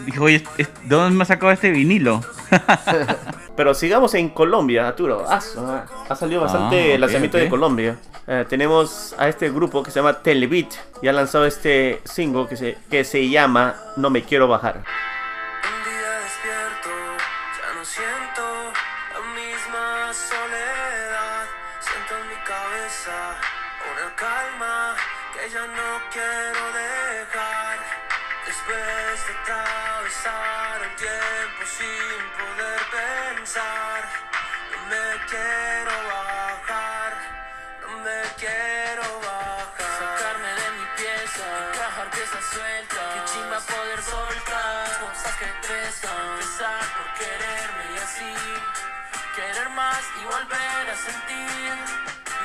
[0.00, 2.20] dijo, oye, ¿de dónde me ha sacado este vinilo?
[3.56, 5.24] Pero sigamos en Colombia, Arturo.
[5.28, 5.40] Ah,
[6.08, 7.96] ha salido bastante Ah, el ok, lanzamiento de Colombia.
[8.26, 12.56] Eh, tenemos a este grupo que se llama Televit y ha lanzado este single que
[12.56, 14.76] se, que se llama No me quiero bajar.
[14.76, 16.90] Un día despierto,
[17.58, 18.42] ya no siento
[19.14, 21.46] la misma soledad.
[21.80, 23.36] Siento en mi cabeza
[23.92, 24.94] una calma
[25.32, 27.78] que ya no quiero dejar.
[28.48, 32.80] Después de atravesar el tiempo sin poder
[33.36, 34.08] pensar,
[34.72, 37.12] no me quiero bajar,
[37.82, 39.98] no me quiero bajar.
[40.00, 41.44] Sacarme de mi pieza,
[41.76, 43.08] dejar piezas sueltas.
[43.12, 46.30] Qué chimba poder soltar cosas que pesan.
[46.32, 48.34] Empezar por quererme y así
[49.36, 51.74] querer más y volver a sentir.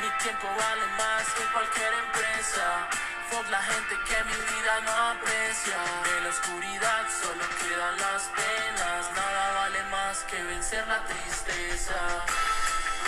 [0.01, 2.89] Mi tiempo vale más que cualquier empresa.
[3.33, 5.73] Fuck la gente que mi vida no aprecia.
[6.05, 9.09] De la oscuridad solo quedan las penas.
[9.15, 11.95] Nada vale más que vencer la tristeza.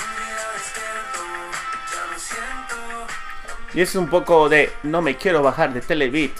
[0.01, 1.21] Un día despierto,
[1.91, 3.13] ya lo siento.
[3.75, 6.35] Y es un poco de No me quiero bajar de Televit.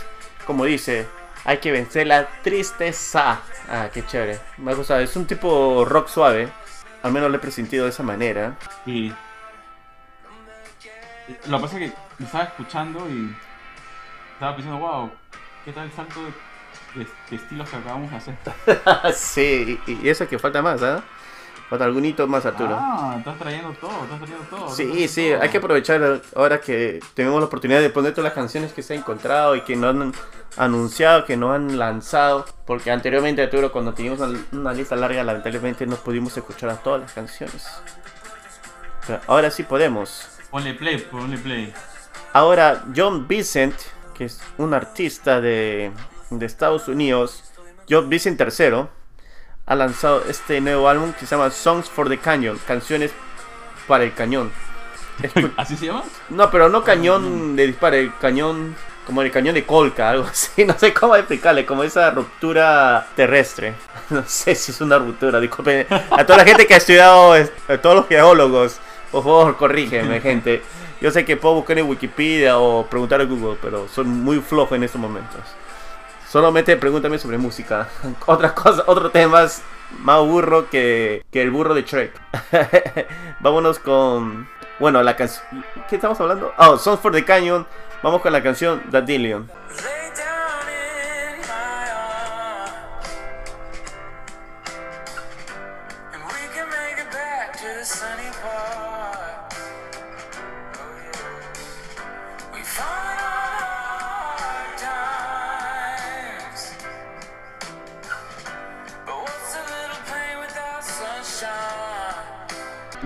[0.48, 1.08] Como dice,
[1.44, 3.42] Hay que vencer la tristeza.
[3.70, 4.40] Ah, qué chévere.
[4.58, 5.02] Me ha gustado.
[5.02, 6.50] Es un tipo rock suave.
[7.04, 8.58] Al menos lo he presentido de esa manera.
[8.88, 9.14] Y
[11.46, 13.36] lo que pasa es que me estaba escuchando y
[14.36, 15.12] estaba pensando, wow,
[15.66, 18.36] ¿qué tal el salto de, de- de estilos que acabamos de hacer?
[19.16, 21.04] sí, y, y eso que falta más, ¿ah?
[21.70, 22.78] Falta algún hito más, Arturo.
[22.80, 24.70] Ah, estás trayendo todo, estás trayendo todo.
[24.70, 25.42] Sí, sí, todo.
[25.42, 28.94] hay que aprovechar ahora que tenemos la oportunidad de poner todas las canciones que se
[28.94, 30.14] han encontrado y que no han
[30.58, 32.46] anunciado, que no han lanzado.
[32.68, 37.02] Porque anteriormente, Arturo, cuando teníamos una, una lista larga, lamentablemente no pudimos escuchar a todas
[37.02, 37.66] las canciones.
[39.08, 40.28] Pero ahora sí podemos.
[40.52, 41.74] Ponle play, ponle play.
[42.34, 43.74] Ahora, John Vincent,
[44.18, 45.92] que es un artista de,
[46.30, 47.44] de Estados Unidos,
[47.90, 48.86] John Vincent III,
[49.68, 53.12] ha lanzado este nuevo álbum que se llama Songs for the Canyon, canciones
[53.88, 54.52] para el cañón.
[55.22, 56.04] Escu- ¿Así se llama?
[56.30, 58.76] no, pero no cañón de disparo, el cañón
[59.06, 63.74] como el cañón de Colca, algo así, no sé cómo explicarle, como esa ruptura terrestre.
[64.12, 65.88] No sé si es una ruptura, disculpen.
[66.12, 68.78] A toda la gente que ha estudiado, es- a todos los geólogos,
[69.12, 70.62] por favor, corrígeme, gente.
[71.06, 74.74] Yo sé que puedo buscar en Wikipedia o preguntar a Google, pero soy muy flojo
[74.74, 75.40] en estos momentos.
[76.28, 77.88] Solamente pregúntame sobre música.
[78.26, 79.62] Otra cosa, otro tema es
[80.00, 82.12] más burro que, que el burro de Shrek.
[83.40, 84.50] Vámonos con.
[84.80, 85.64] Bueno, la canción.
[85.88, 86.52] ¿Qué estamos hablando?
[86.58, 87.68] Oh, Songs for the Canyon.
[88.02, 89.48] Vamos con la canción Dandelion.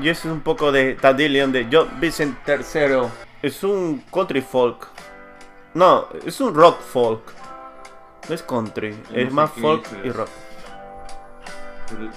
[0.02, 3.10] Y eso es un poco de Dandelion de John Vincent III.
[3.42, 4.88] Es un country folk.
[5.74, 7.22] No, es un rock folk.
[8.28, 10.30] No es country, es más folk y rock.
[11.90, 12.10] Pero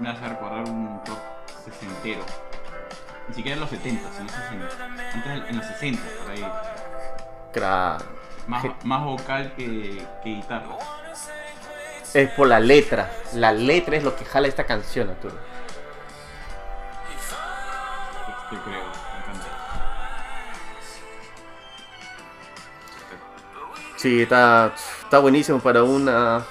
[0.00, 1.18] me hace recordar un rock
[1.64, 2.20] sesentero.
[3.28, 4.84] Ni siquiera en los 70, sino 60.
[5.14, 6.46] Antes en los 60, por ahí.
[7.52, 7.98] Cra-
[8.46, 10.76] Más, Je- más vocal que, que guitarra.
[12.14, 13.10] Es por la letra.
[13.34, 15.34] La letra es lo que jala esta canción, Arturo.
[18.52, 19.06] Yo creo.
[23.96, 26.44] Sí, está, está buenísimo para una...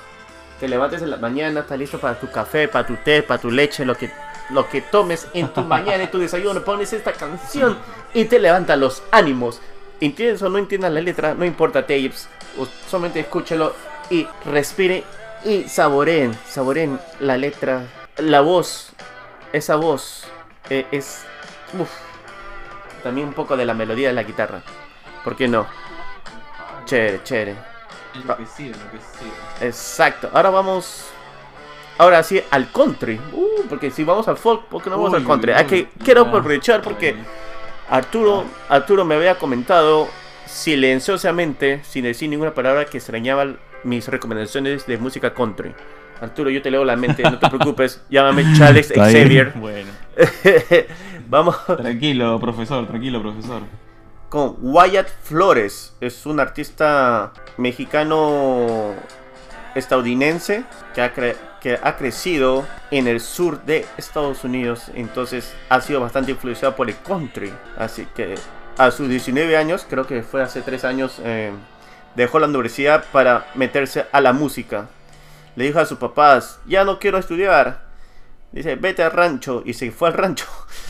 [0.60, 3.52] Te levantes en la mañana, estás listo para tu café, para tu té, para tu
[3.52, 4.12] leche, lo que,
[4.50, 7.78] lo que tomes en tu mañana, en tu desayuno, pones esta canción
[8.14, 9.62] y te levanta los ánimos.
[10.00, 12.28] Entiendes o no entiendas la letra, no importa tapes,
[12.90, 13.74] solamente escúchalo
[14.10, 15.04] y respire
[15.44, 17.84] y saboreen, saboreen la letra,
[18.18, 18.90] la voz,
[19.54, 20.26] esa voz
[20.70, 21.26] eh, es...
[21.80, 21.90] uf,
[23.04, 24.62] también un poco de la melodía de la guitarra.
[25.24, 25.66] ¿Por qué no?
[26.86, 27.56] Chévere, chévere.
[28.16, 29.32] Enloquecido, enloquecido.
[29.62, 30.30] Exacto.
[30.34, 31.08] Ahora vamos.
[31.98, 33.20] Ahora sí al country.
[33.32, 35.52] Uh, porque si vamos al folk, ¿por qué no vamos Uy, al country?
[35.52, 37.16] uy, Hay que, quiero aprovechar porque
[37.90, 40.08] Arturo, Arturo me había comentado
[40.46, 43.46] silenciosamente, sin decir ninguna palabra, que extrañaba
[43.84, 45.74] mis recomendaciones de música country.
[46.22, 48.02] Arturo, yo te leo la mente, no te preocupes.
[48.10, 48.92] Llámame Charles.
[48.94, 49.54] Xavier.
[49.56, 49.92] Bueno.
[51.28, 53.62] vamos Tranquilo, profesor, tranquilo, profesor.
[54.30, 55.96] con Wyatt Flores.
[56.02, 58.94] Es un artista mexicano
[59.76, 64.90] estadounidense que ha, cre- que ha crecido en el sur de Estados Unidos.
[64.96, 67.52] Entonces ha sido bastante influenciado por el country.
[67.78, 68.36] Así que
[68.78, 71.52] a sus 19 años, creo que fue hace 3 años, eh,
[72.16, 74.88] dejó la universidad para meterse a la música.
[75.56, 77.85] Le dijo a sus papás, ya no quiero estudiar.
[78.56, 79.62] Dice, vete al rancho.
[79.66, 80.48] Y se fue al rancho.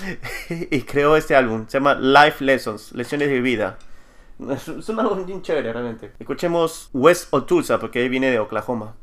[0.49, 1.65] y creó este álbum.
[1.67, 3.77] Se llama Life Lessons, Lecciones de Vida.
[4.51, 6.13] Es un álbum bien chévere realmente.
[6.19, 8.95] Escuchemos West of Tulsa, porque ahí viene de Oklahoma.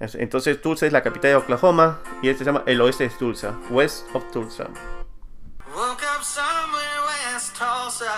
[0.00, 3.10] Es- Entonces Tulsa es la capital de Oklahoma y este se llama el oeste de
[3.10, 3.54] Tulsa.
[3.70, 4.64] West of Tulsa.
[5.76, 8.10] Woke up somewhere west Tulsa.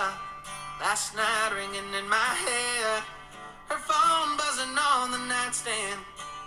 [0.79, 3.03] Last night ringing in my head.
[3.69, 5.99] Her phone buzzing on the nightstand.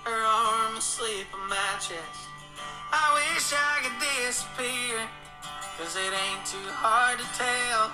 [0.04, 2.26] Her arm asleep on my chest.
[2.92, 4.98] I wish I could disappear.
[5.78, 7.92] Cause it ain't too hard to tell.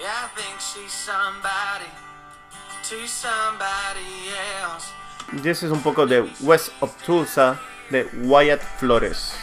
[0.00, 1.90] Yeah, I think she's somebody
[2.88, 4.90] to somebody else.
[5.32, 9.34] Y ese es un poco de West of Tulsa de Wyatt Flores.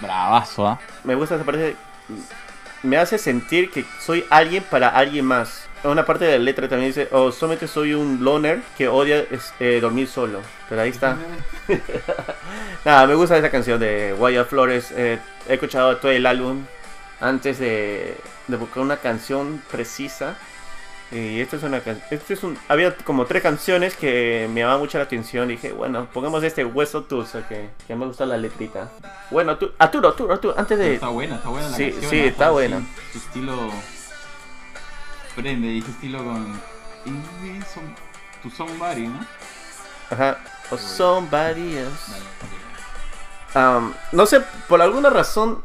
[0.00, 0.78] Bravazo, ¿ah?
[1.04, 1.76] Me gusta esa parte.
[2.84, 5.68] Me hace sentir que soy alguien para alguien más.
[5.82, 9.24] Una parte de la letra también dice, oh, solamente soy un loner que odia
[9.58, 10.40] eh, dormir solo.
[10.68, 11.16] Pero ahí está.
[12.84, 14.92] Nada, me gusta esa canción de Wyatt Flores.
[14.92, 15.18] eh,
[15.48, 16.64] he escuchado todo el álbum
[17.20, 18.16] antes de,
[18.48, 20.36] de buscar una canción precisa.
[21.14, 21.76] Y esta es una
[22.10, 25.46] este es un había como tres canciones que me llamaban mucho la atención.
[25.46, 28.90] Dije, bueno, pongamos este Hueso Tusa que, que me gusta la letrita.
[29.30, 32.10] Bueno, tú, Arturo, Arturo, Arturo, antes de Está buena, está buena la Sí, canción.
[32.10, 32.24] sí, ¿no?
[32.26, 32.82] está buena.
[33.12, 33.70] Su estilo
[35.36, 36.60] prende y su estilo con...
[38.42, 39.26] Tu somebody, ¿no?
[40.10, 40.38] Ajá.
[40.70, 42.12] O somebody else.
[43.54, 45.62] Um, no sé, por alguna razón.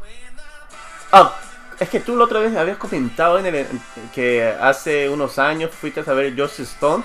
[1.12, 1.34] Ah,
[1.80, 3.66] es que tú la otra vez habías comentado en el,
[4.14, 7.02] que hace unos años fuiste a ver Joss Stone.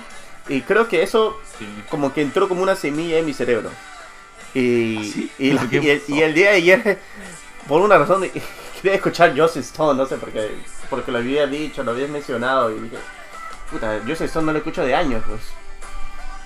[0.48, 1.66] Y creo que eso Sí.
[1.88, 3.70] como que entró como una semilla en mi cerebro.
[4.54, 5.32] Y, ¿Ah, sí?
[5.38, 6.12] y, la- ¿Qué y el, pasó?
[6.14, 6.98] y el día de ayer,
[7.68, 8.22] por una razón,
[8.82, 9.98] quería escuchar Joss Stone.
[9.98, 10.54] No sé por qué.
[10.90, 12.70] Porque lo había dicho, lo habías mencionado.
[12.70, 12.96] Y dije,
[13.70, 15.24] puta, Joss Stone no lo escucho de años.
[15.26, 15.40] Pues.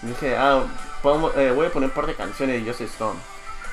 [0.03, 0.63] Y dije, ah,
[1.03, 3.19] pongo- eh, voy a poner un par de canciones de Joss Stone.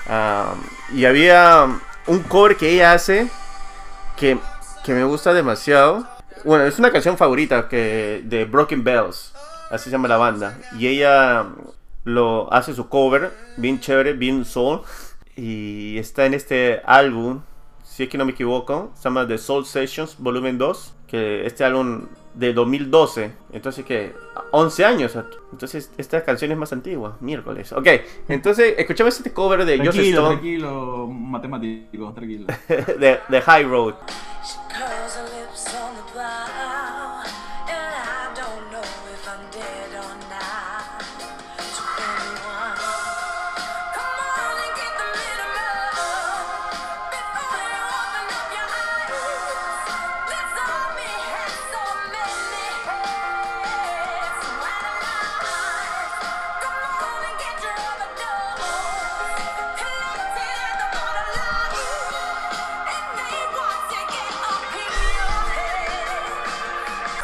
[0.10, 0.56] Ah,
[0.94, 1.68] y había
[2.08, 3.30] un cover que ella hace
[4.18, 4.38] que,
[4.84, 6.06] que me gusta demasiado.
[6.44, 9.34] Bueno, es una canción favorita que de Broken Bells,
[9.72, 10.58] así se llama la banda.
[10.78, 11.46] Y ella
[12.04, 14.82] lo hace su cover, bien chévere, bien soul.
[15.36, 17.42] Y está en este álbum,
[17.98, 21.64] si es que no me equivoco, se llama The Soul Sessions Volumen 2, que este
[21.64, 22.06] álbum
[22.36, 24.14] de 2012, entonces que
[24.52, 25.18] 11 años,
[25.52, 27.74] entonces esta canción es más antigua, miércoles.
[27.74, 27.88] Ok,
[28.28, 32.46] entonces escuchamos este cover de Tranquilo, Stone tranquilo, matemático, tranquilo.
[32.68, 33.96] de, de High Road.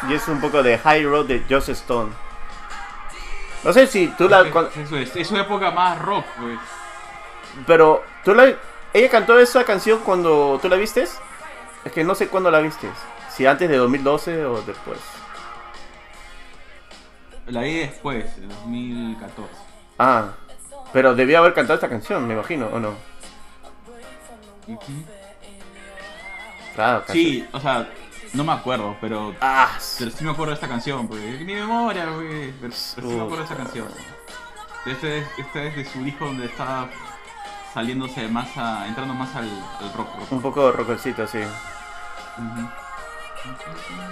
[0.08, 2.12] Y es un poco de High Road de Joss Stone.
[3.62, 4.42] No sé si tú la...
[4.42, 6.58] Eso es, es su época más rock, pues.
[7.66, 8.52] Pero tú la...
[8.92, 11.18] Ella cantó esa canción cuando tú la vistes.
[11.84, 12.90] Es que no sé cuándo la vistes.
[13.30, 14.98] Si antes de 2012 o después.
[17.46, 19.50] La vi después, en 2014.
[19.98, 20.28] Ah,
[20.92, 22.94] pero debía haber cantado esta canción, me imagino, ¿o no?
[24.66, 24.92] Ujú.
[26.74, 27.86] Claro, Sí, o sea,
[28.34, 32.06] no me acuerdo, pero, Ah, pero sí me acuerdo de esta canción, porque mi memoria,
[32.06, 32.52] güey.
[32.60, 33.88] Pero, sí me acuerdo de esta canción.
[34.86, 36.88] Este es, este es de su disco donde está
[37.72, 38.86] saliéndose más a.
[38.86, 39.48] entrando más al,
[39.80, 40.14] al rock.
[40.18, 40.32] rock.
[40.32, 41.40] un poco rockercito, sí.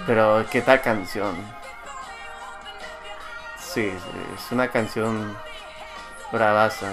[0.05, 1.35] Pero, ¿qué tal canción?
[3.59, 3.91] Sí,
[4.35, 5.35] es una canción
[6.31, 6.91] bravaza.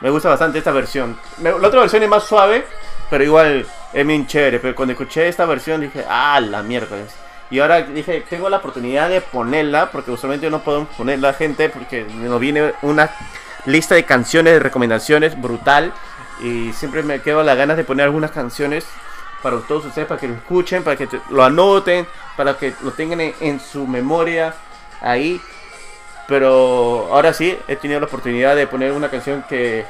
[0.00, 1.18] Me gusta bastante esta versión.
[1.38, 2.66] La otra versión es más suave,
[3.10, 4.58] pero igual es bien chévere.
[4.58, 7.14] Pero cuando escuché esta versión dije, ah, la miércoles.
[7.50, 12.04] Y ahora dije, tengo la oportunidad de ponerla, porque usualmente no podemos ponerla, gente, porque
[12.04, 13.10] nos viene una
[13.66, 15.92] lista de canciones, de recomendaciones brutal.
[16.42, 18.84] Y siempre me quedo las ganas de poner algunas canciones
[19.42, 23.20] para todos ustedes, para que lo escuchen, para que lo anoten, para que lo tengan
[23.20, 24.54] en, en su memoria
[25.00, 25.40] ahí.
[26.26, 29.86] Pero ahora sí, he tenido la oportunidad de poner una canción que,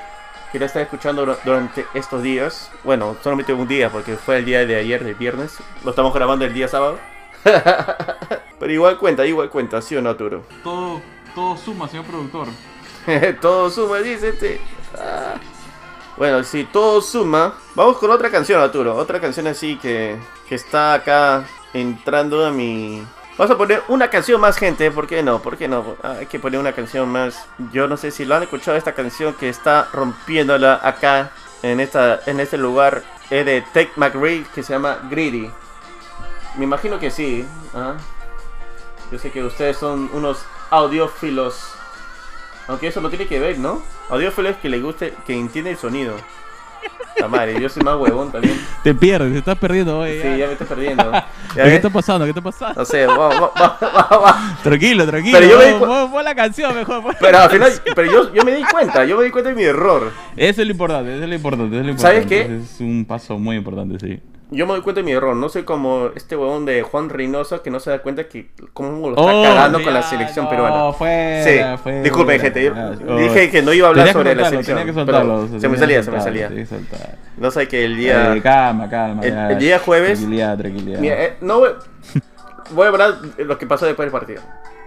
[0.57, 2.71] que la estaba escuchando dur- durante estos días.
[2.83, 5.57] Bueno, solamente un día, porque fue el día de ayer, el viernes.
[5.85, 6.99] Lo estamos grabando el día sábado.
[8.59, 10.43] Pero igual cuenta, igual cuenta, ¿sí o no, Arturo?
[10.65, 11.01] Todo,
[11.35, 12.49] todo suma, señor productor.
[13.41, 14.61] todo suma, dice este.
[14.99, 15.35] Ah.
[16.17, 18.97] Bueno, si todo suma, vamos con otra canción, Arturo.
[18.97, 20.17] Otra canción así que,
[20.49, 23.03] que está acá entrando a mi.
[23.39, 24.91] Vamos a poner una canción más, gente.
[24.91, 25.43] ¿Por qué no?
[25.43, 25.97] ¿Por qué no?
[26.03, 27.47] Ah, hay que poner una canción más.
[27.71, 31.33] Yo no sé si lo han escuchado esta canción que está rompiéndola acá
[31.63, 33.03] en esta en este lugar.
[33.29, 35.51] Es de Take McRae que se llama Greedy.
[36.57, 37.45] Me imagino que sí.
[37.75, 37.97] ¿ah?
[39.13, 40.39] Yo sé que ustedes son unos
[40.71, 41.75] audiófilos.
[42.69, 43.83] Aunque eso no tiene que ver, ¿no?
[44.09, 46.15] Audiófilos que le guste, que entiende el sonido.
[47.19, 48.61] La madre, yo soy más huevón también.
[48.83, 50.21] Te pierdes, te estás perdiendo, oye.
[50.21, 51.11] Sí, ya me estoy perdiendo.
[51.55, 52.25] ¿Qué está pasando?
[52.27, 52.75] ¿Qué está pasando?
[52.81, 54.63] No sé, vamos, vamos, vamos, vamos.
[54.63, 55.39] Tranquilo, tranquilo.
[55.39, 57.03] Pero yo me di pon- cu- pon- pon la canción mejor.
[57.03, 59.57] pon Pero al final, pero yo, yo me di cuenta, yo me di cuenta de
[59.57, 60.13] mi error.
[60.37, 62.23] Eso es lo importante, eso es lo importante, eso es lo importante.
[62.23, 62.57] ¿Sabes qué?
[62.75, 64.21] Es un paso muy importante, sí.
[64.51, 65.35] Yo me doy cuenta de mi error.
[65.35, 69.11] No soy como este huevón de Juan Reynoso que no se da cuenta que cómo
[69.11, 70.93] lo está Oh, cagando con la ya, selección no, peruana.
[70.93, 71.45] fuera,
[71.77, 72.65] Sí, fuera, disculpen, gente.
[72.65, 74.85] yo dije que no iba a hablar sobre la selección.
[74.87, 76.49] que soltarlo, se me salía, se me salía.
[76.67, 77.19] soltar.
[77.39, 78.35] No sé que el día.
[78.37, 79.23] Eh, calma, calma.
[79.25, 79.51] el- ya.
[79.51, 81.01] el día jueves- Tranquilidad, tranquilidad.
[81.01, 81.71] Mira, eh, no voy,
[82.71, 84.43] voy a hablar lo que pasó después del partido.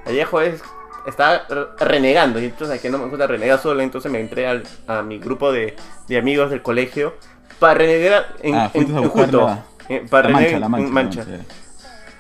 [0.05, 0.63] Ayer jueves
[1.05, 4.63] estaba re- renegando y entonces que no me gusta renegar solo, entonces me entré al-
[4.87, 5.75] a mi grupo de,
[6.07, 7.13] de amigos del colegio
[7.59, 10.89] para renegar en, Ah, en, la- eh, para la mancha, renegar la en mancha.
[10.91, 11.23] mancha.
[11.25, 11.45] la mancha.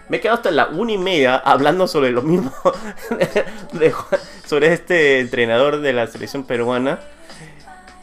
[0.09, 2.51] Me he quedado hasta la una y media hablando sobre lo mismo.
[3.73, 3.93] de
[4.45, 6.99] sobre este entrenador de la selección peruana.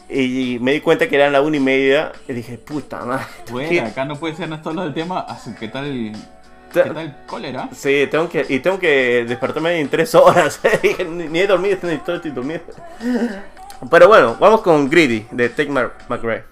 [0.09, 2.13] Y me di cuenta que eran la una y media.
[2.29, 3.25] Y dije, puta madre.
[3.51, 5.25] Bueno, acá no puede ser no solo del tema.
[5.27, 6.13] ah, su- ¿Qué tal?
[6.71, 7.67] ¿Qué tal cólera?
[7.75, 10.61] Sí, tengo que, y tengo que despertarme en tres horas.
[11.09, 12.61] Ni, ni he dormido, ni estoy, dormido.
[13.91, 16.43] Pero bueno, vamos con Greedy de Take My McRae.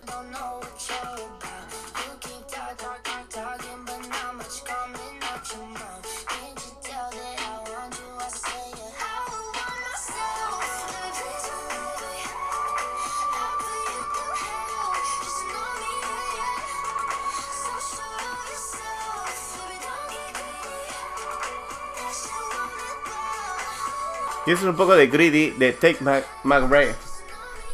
[24.46, 25.98] Y eso es un poco de Greedy de Take
[26.44, 26.94] McRae.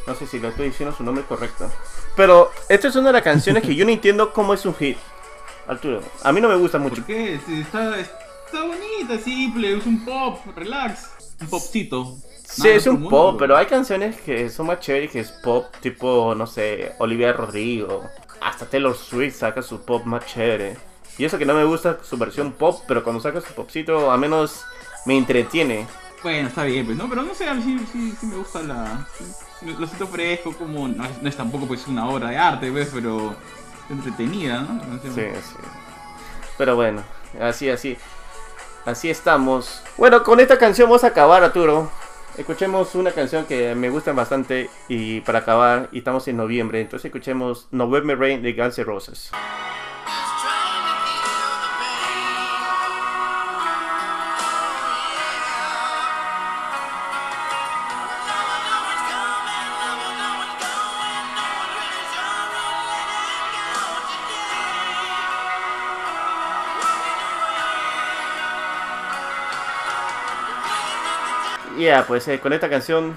[0.06, 1.70] No sé si lo estoy diciendo su nombre correcto.
[2.16, 4.96] Pero esta es una de las canciones que yo no entiendo cómo es un hit.
[5.66, 6.96] Arturo, a mí no me gusta mucho.
[6.96, 7.34] ¿Por qué?
[7.34, 11.10] Está, está bonita, simple, es un pop, relax.
[11.40, 12.16] Un popcito.
[12.48, 13.36] Sí, Nada es un pop, mundo.
[13.38, 18.04] pero hay canciones que son más chéveres que es pop, tipo, no sé, Olivia Rodrigo.
[18.40, 20.76] Hasta Taylor Swift saca su pop más chévere.
[21.16, 24.18] Y eso que no me gusta su versión pop, pero cuando saca su popcito, al
[24.18, 24.64] menos
[25.06, 25.86] me entretiene.
[26.22, 28.62] Bueno, está bien, pues no, pero no sé, a mí sí, sí, sí me gusta
[28.62, 29.06] la.
[29.18, 30.86] sí, lo siento fresco, como.
[30.88, 33.34] No es, no es tampoco pues una obra de arte, pues, pero.
[33.90, 34.74] entretenida, ¿no?
[34.74, 35.14] La canción.
[35.14, 35.56] Sí, sí.
[36.56, 37.02] Pero bueno,
[37.40, 37.96] así, así.
[38.84, 39.82] Así estamos.
[39.96, 41.90] Bueno, con esta canción vamos a acabar, Arturo.
[42.36, 47.04] Escuchemos una canción que me gusta bastante y para acabar, y estamos en noviembre, entonces
[47.06, 49.30] escuchemos November Rain de Guns N' Roses.
[71.82, 73.16] Ya, pues eh, con esta canción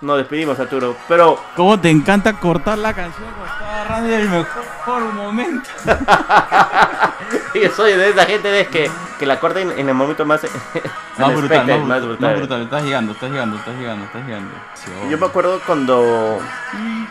[0.00, 0.96] nos despedimos, Arturo.
[1.08, 5.68] Pero ¿Cómo te encanta cortar la canción cuando está agarrando el mejor momento?
[7.54, 10.42] yo soy de esa gente de que, que la corten en el momento más,
[11.18, 12.62] Más brutal, más, más brutal, más brutal.
[12.62, 14.50] Estás llegando, estás llegando, estás llegando, estás llegando.
[14.74, 15.10] Sí, oh.
[15.10, 16.38] Yo me acuerdo cuando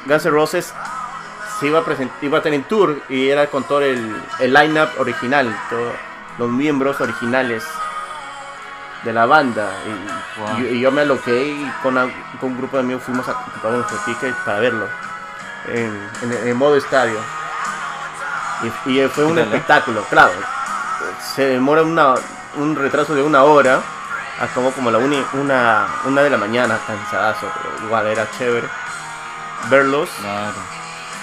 [0.05, 0.73] Guns N' Roses
[1.59, 4.89] se iba a, present- iba a tener tour y era con todo el, el line-up
[4.99, 5.93] original, todos
[6.37, 7.65] los miembros originales
[9.07, 9.69] de la banda.
[9.85, 10.59] Y, Wow.
[10.59, 13.97] y- y yo me aloqué y con, un grupo de amigos fuimos a comprar nuestro
[14.05, 14.87] ticket para verlo
[15.67, 17.17] en, en- en modo estadio.
[18.85, 19.55] Y, y fue un ¿Qué tal, eh?
[19.55, 20.33] espectáculo, claro.
[21.35, 22.15] Se demora una,
[22.57, 23.79] un retraso de una hora.
[24.39, 28.67] Acabó como la uni- una, una de la mañana, cansadazo, pero igual era chévere
[29.69, 30.09] verlos.
[30.21, 30.53] Claro.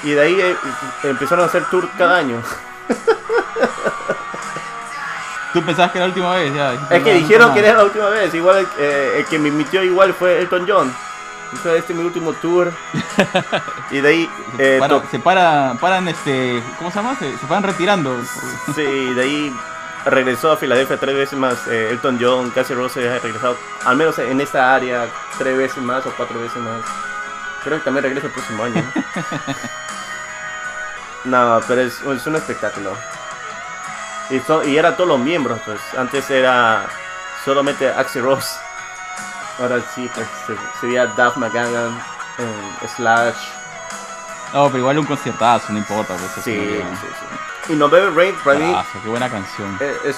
[0.02, 0.56] Y de ahí eh,
[1.04, 2.42] empezaron a hacer tour cada año.
[5.54, 6.74] Tú pensabas que era la última vez, ya.
[6.90, 7.66] Es que "No, dijeron no, que no".
[7.66, 8.34] era la última vez.
[8.34, 10.94] Igual eh, el que me emitió igual fue Elton John.
[11.52, 12.72] Dijo, este es mi último tour.
[13.92, 14.30] y de ahí...
[14.58, 17.14] eh, Para- se para, paran este, ¿cómo se llama?
[17.16, 18.20] Se, se van retirando.
[18.74, 18.82] Sí,
[19.14, 19.56] de ahí
[20.06, 21.66] regresó a Filadelfia tres veces más.
[21.68, 25.06] eh, Elton John, Cassie Rose ha regresado, al menos en esta área,
[25.38, 26.80] tres veces más o cuatro veces más.
[27.62, 28.82] Creo que también regresa el próximo año.
[31.24, 32.96] no, pero es, es un espectáculo.
[34.30, 35.80] Y, so- y eran todos los miembros, pues.
[35.96, 36.86] Antes era
[37.44, 38.48] solamente Axel Rose.
[39.60, 41.96] Ahora sí, pues se- sería Duff McGangan,
[42.38, 43.36] eh, Slash.
[44.52, 46.14] No, pero igual un conciertazo, no importa.
[46.16, 47.72] Pues, Sí, sí, no- sí.
[47.72, 49.76] Y November Rain, para mí, qué buena canción.
[49.80, 50.16] Eh, es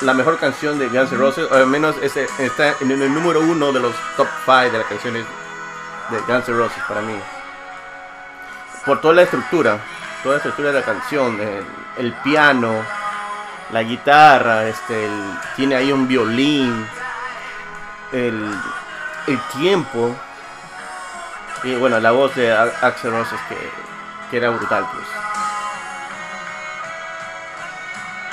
[0.00, 3.40] la mejor canción de Guns N' Roses, o al menos es, está en el número
[3.40, 5.24] uno de los top 5 de las canciones
[6.10, 7.18] de Guns N' Roses para mí.
[8.84, 9.78] Por toda la estructura,
[10.22, 11.64] toda la estructura de la canción, el,
[11.98, 12.84] el piano,
[13.72, 16.86] la guitarra, este, el- tiene ahí un violín,
[18.12, 18.54] el,
[19.26, 20.14] el tiempo
[21.64, 23.56] y bueno, la voz de Axel Roses que,
[24.30, 25.06] que era brutal pues.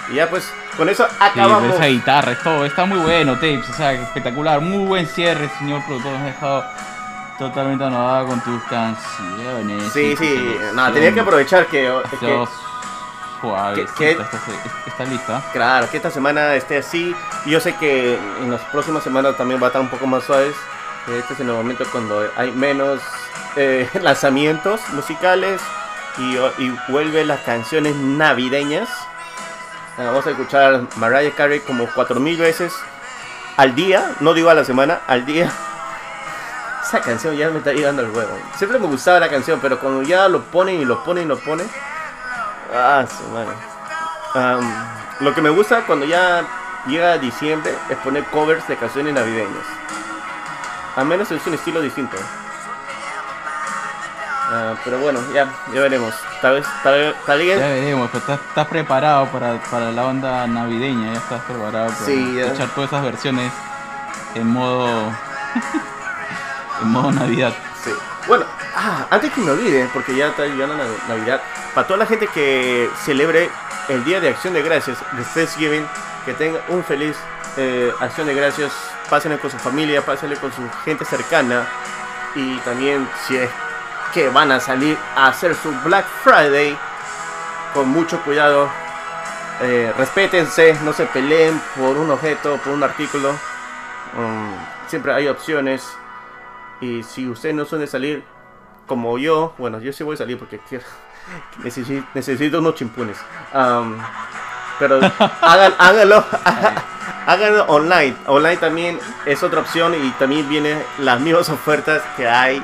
[0.09, 1.61] Y ya pues, con eso Sí, acabamos.
[1.63, 5.49] pero esa guitarra, es todo, está muy bueno, Tapes, o sea, espectacular, muy buen cierre,
[5.57, 6.65] señor productor, nos ha dejado
[7.39, 9.83] totalmente anodado con tus canciones.
[9.93, 10.75] Sí, sí, selección.
[10.75, 11.89] no, tenía que aprovechar que,
[13.47, 14.23] suave, que- está,
[14.87, 15.41] está lista.
[15.51, 17.15] claro, que esta semana esté así.
[17.45, 20.23] Y yo sé que en las próximas semanas también va a estar un poco más
[20.23, 20.55] suaves.
[21.07, 23.01] Este es el momento cuando hay menos
[23.57, 25.59] eh, lanzamientos musicales
[26.17, 28.87] y, y vuelve las canciones navideñas.
[29.97, 32.73] Ah, Vamos a escuchar Mariah Carey como 4000 veces
[33.57, 35.51] al día, no digo a la semana, al día.
[36.83, 38.37] Esa canción ya me está llegando al huevo.
[38.57, 41.37] Siempre me gustaba la canción, pero cuando ya lo ponen y lo ponen y lo
[41.39, 41.69] ponen.
[42.73, 43.55] Ah, su madre.
[45.19, 46.43] Lo que me gusta cuando ya
[46.87, 49.65] llega diciembre es poner covers de canciones navideñas.
[50.95, 52.17] Al menos es un estilo distinto.
[54.55, 56.13] Ah, pero bueno, ya, ya veremos.
[56.41, 60.45] Tal vez, tal tal vez- Ya veremos, pero estás, estás preparado para, para la onda
[60.47, 62.47] navideña, ya estás preparado para Sí, ya.
[62.47, 63.51] echar todas esas versiones
[64.35, 65.11] en modo.
[66.81, 67.53] en modo Navidad.
[67.83, 67.91] Sí.
[68.27, 68.45] Bueno,
[68.75, 71.41] ah, antes que me olvide, porque ya está llegando la Navidad,
[71.73, 73.49] para toda la gente que celebre
[73.89, 75.85] el Día de Acción de Gracias, de Thanksgiving,
[76.25, 77.15] que tenga un feliz
[77.57, 78.71] eh, Acción de Gracias,
[79.09, 81.67] pásenle con su familia, pásenle con su gente cercana,
[82.35, 83.49] y también si es
[84.13, 86.77] que van a salir a hacer su Black Friday,
[87.73, 88.69] con mucho cuidado,
[89.61, 93.33] eh, respétense, no se peleen por un objeto, por un artículo,
[94.15, 94.53] Mm,
[94.87, 95.97] siempre hay opciones.
[96.81, 98.23] Y si ustedes no suelen salir
[98.87, 100.85] como yo, bueno, yo sí voy a salir porque quiero,
[101.63, 103.17] necesito, necesito unos chimpunes.
[103.53, 103.97] Am,
[104.79, 104.99] pero
[105.41, 106.23] hagan, háganlo,
[107.27, 108.15] háganlo online.
[108.27, 112.61] Online también es otra opción y también vienen las mismas ofertas que hay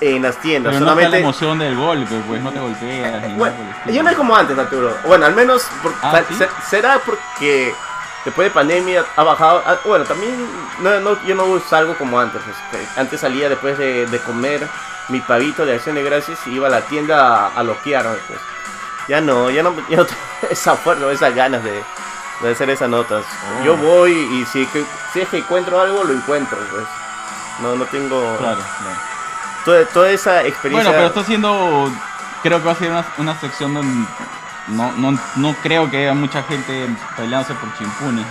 [0.00, 0.72] en las tiendas.
[0.72, 3.36] Pero no está la Solamente emoción del golpe, pues no te golpeas.
[3.36, 3.56] bueno,
[3.86, 4.96] ya no es como antes, Arturo.
[5.06, 6.22] Bueno, al menos por- Ah,
[6.68, 7.74] será porque
[8.24, 9.62] después de pandemia ha bajado.
[9.66, 10.34] ah, Bueno, también
[10.80, 12.40] no, no- yo no salgo como antes.
[12.70, 14.66] que antes salía después de, de comer
[15.08, 18.16] mi pavito de acción de gracias y iba a la tienda a, a loquearme.
[18.28, 18.38] Pues.
[19.08, 20.06] Ya no, ya no, ya no
[20.50, 21.82] esa fuerza, esas ganas de,
[22.42, 23.24] de hacer esas notas.
[23.60, 23.64] Oh.
[23.64, 26.58] Yo voy y si, que- si es que encuentro algo, lo encuentro.
[26.70, 26.84] Pues.
[27.60, 28.96] No, no tengo Claro, claro.
[29.64, 30.90] toda, toda esa experiencia.
[30.90, 31.90] Bueno, pero está haciendo.
[32.42, 34.06] Creo que va a ser una, una sección donde.
[34.70, 38.26] No, no, no creo que haya mucha gente peleándose por chimpunes.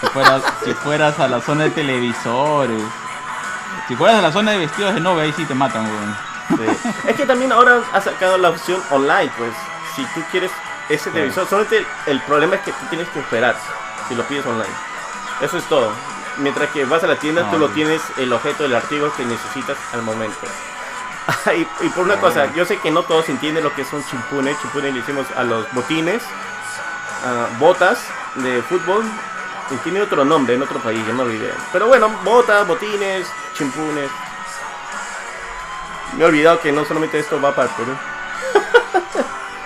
[0.00, 2.82] Si fueras, si fueras a la zona de televisores.
[3.88, 6.16] Si fueras a la zona de vestidos de novia, ahí sí te matan, weón.
[6.48, 6.90] Sí.
[7.06, 9.52] Es que también ahora ha sacado la opción online, pues.
[9.96, 10.50] Si tú quieres
[10.88, 13.56] ese televisor, solamente el problema es que tú tienes que esperar
[14.08, 14.74] si lo pides online.
[15.40, 15.92] Eso es todo.
[16.38, 19.76] Mientras que vas a la tienda, tú lo tienes el objeto, el artículo que necesitas
[19.92, 20.46] al momento.
[21.56, 24.60] y, y por una cosa, yo sé que no todos entienden lo que son chimpunes.
[24.60, 26.22] Chimpunes le decimos a los botines,
[27.58, 28.00] botas
[28.36, 29.04] de fútbol.
[29.70, 31.52] Y tiene otro nombre en otro país, ya me olvidé.
[31.72, 34.10] Pero bueno, botas, botines, chimpunes.
[36.16, 37.96] Me he olvidado que no solamente esto va para el Perú.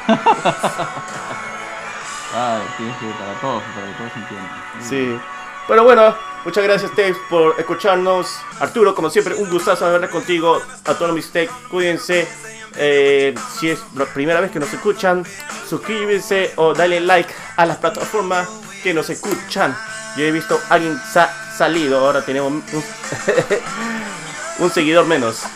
[2.36, 4.50] Ah, para todos, para que todos entiendan.
[4.80, 5.20] Sí.
[5.66, 8.28] Pero bueno, muchas gracias, Tex, por escucharnos.
[8.60, 10.60] Arturo, como siempre, un gustazo hablar contigo.
[10.84, 12.28] A todos mis Tex, cuídense.
[12.76, 15.24] Eh, si es la primera vez que nos escuchan,
[15.68, 18.48] suscríbanse o dale like a las plataformas
[18.82, 19.76] que nos escuchan.
[20.16, 22.64] Yo he visto a alguien sa- salido, ahora tenemos un,
[24.58, 25.42] un seguidor menos.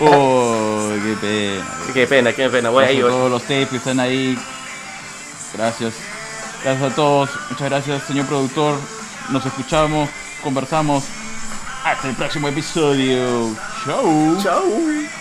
[0.00, 1.66] Oh, qué pena.
[1.92, 2.70] Qué pena, qué pena.
[2.70, 4.38] Voy a todos los tapes que están ahí.
[5.54, 5.92] Gracias.
[6.62, 7.30] Gracias a todos.
[7.50, 8.78] Muchas gracias, señor productor.
[9.30, 10.08] Nos escuchamos,
[10.42, 11.04] conversamos.
[11.84, 13.56] Hasta el próximo episodio.
[13.84, 14.38] Chau.
[14.42, 15.19] Chao.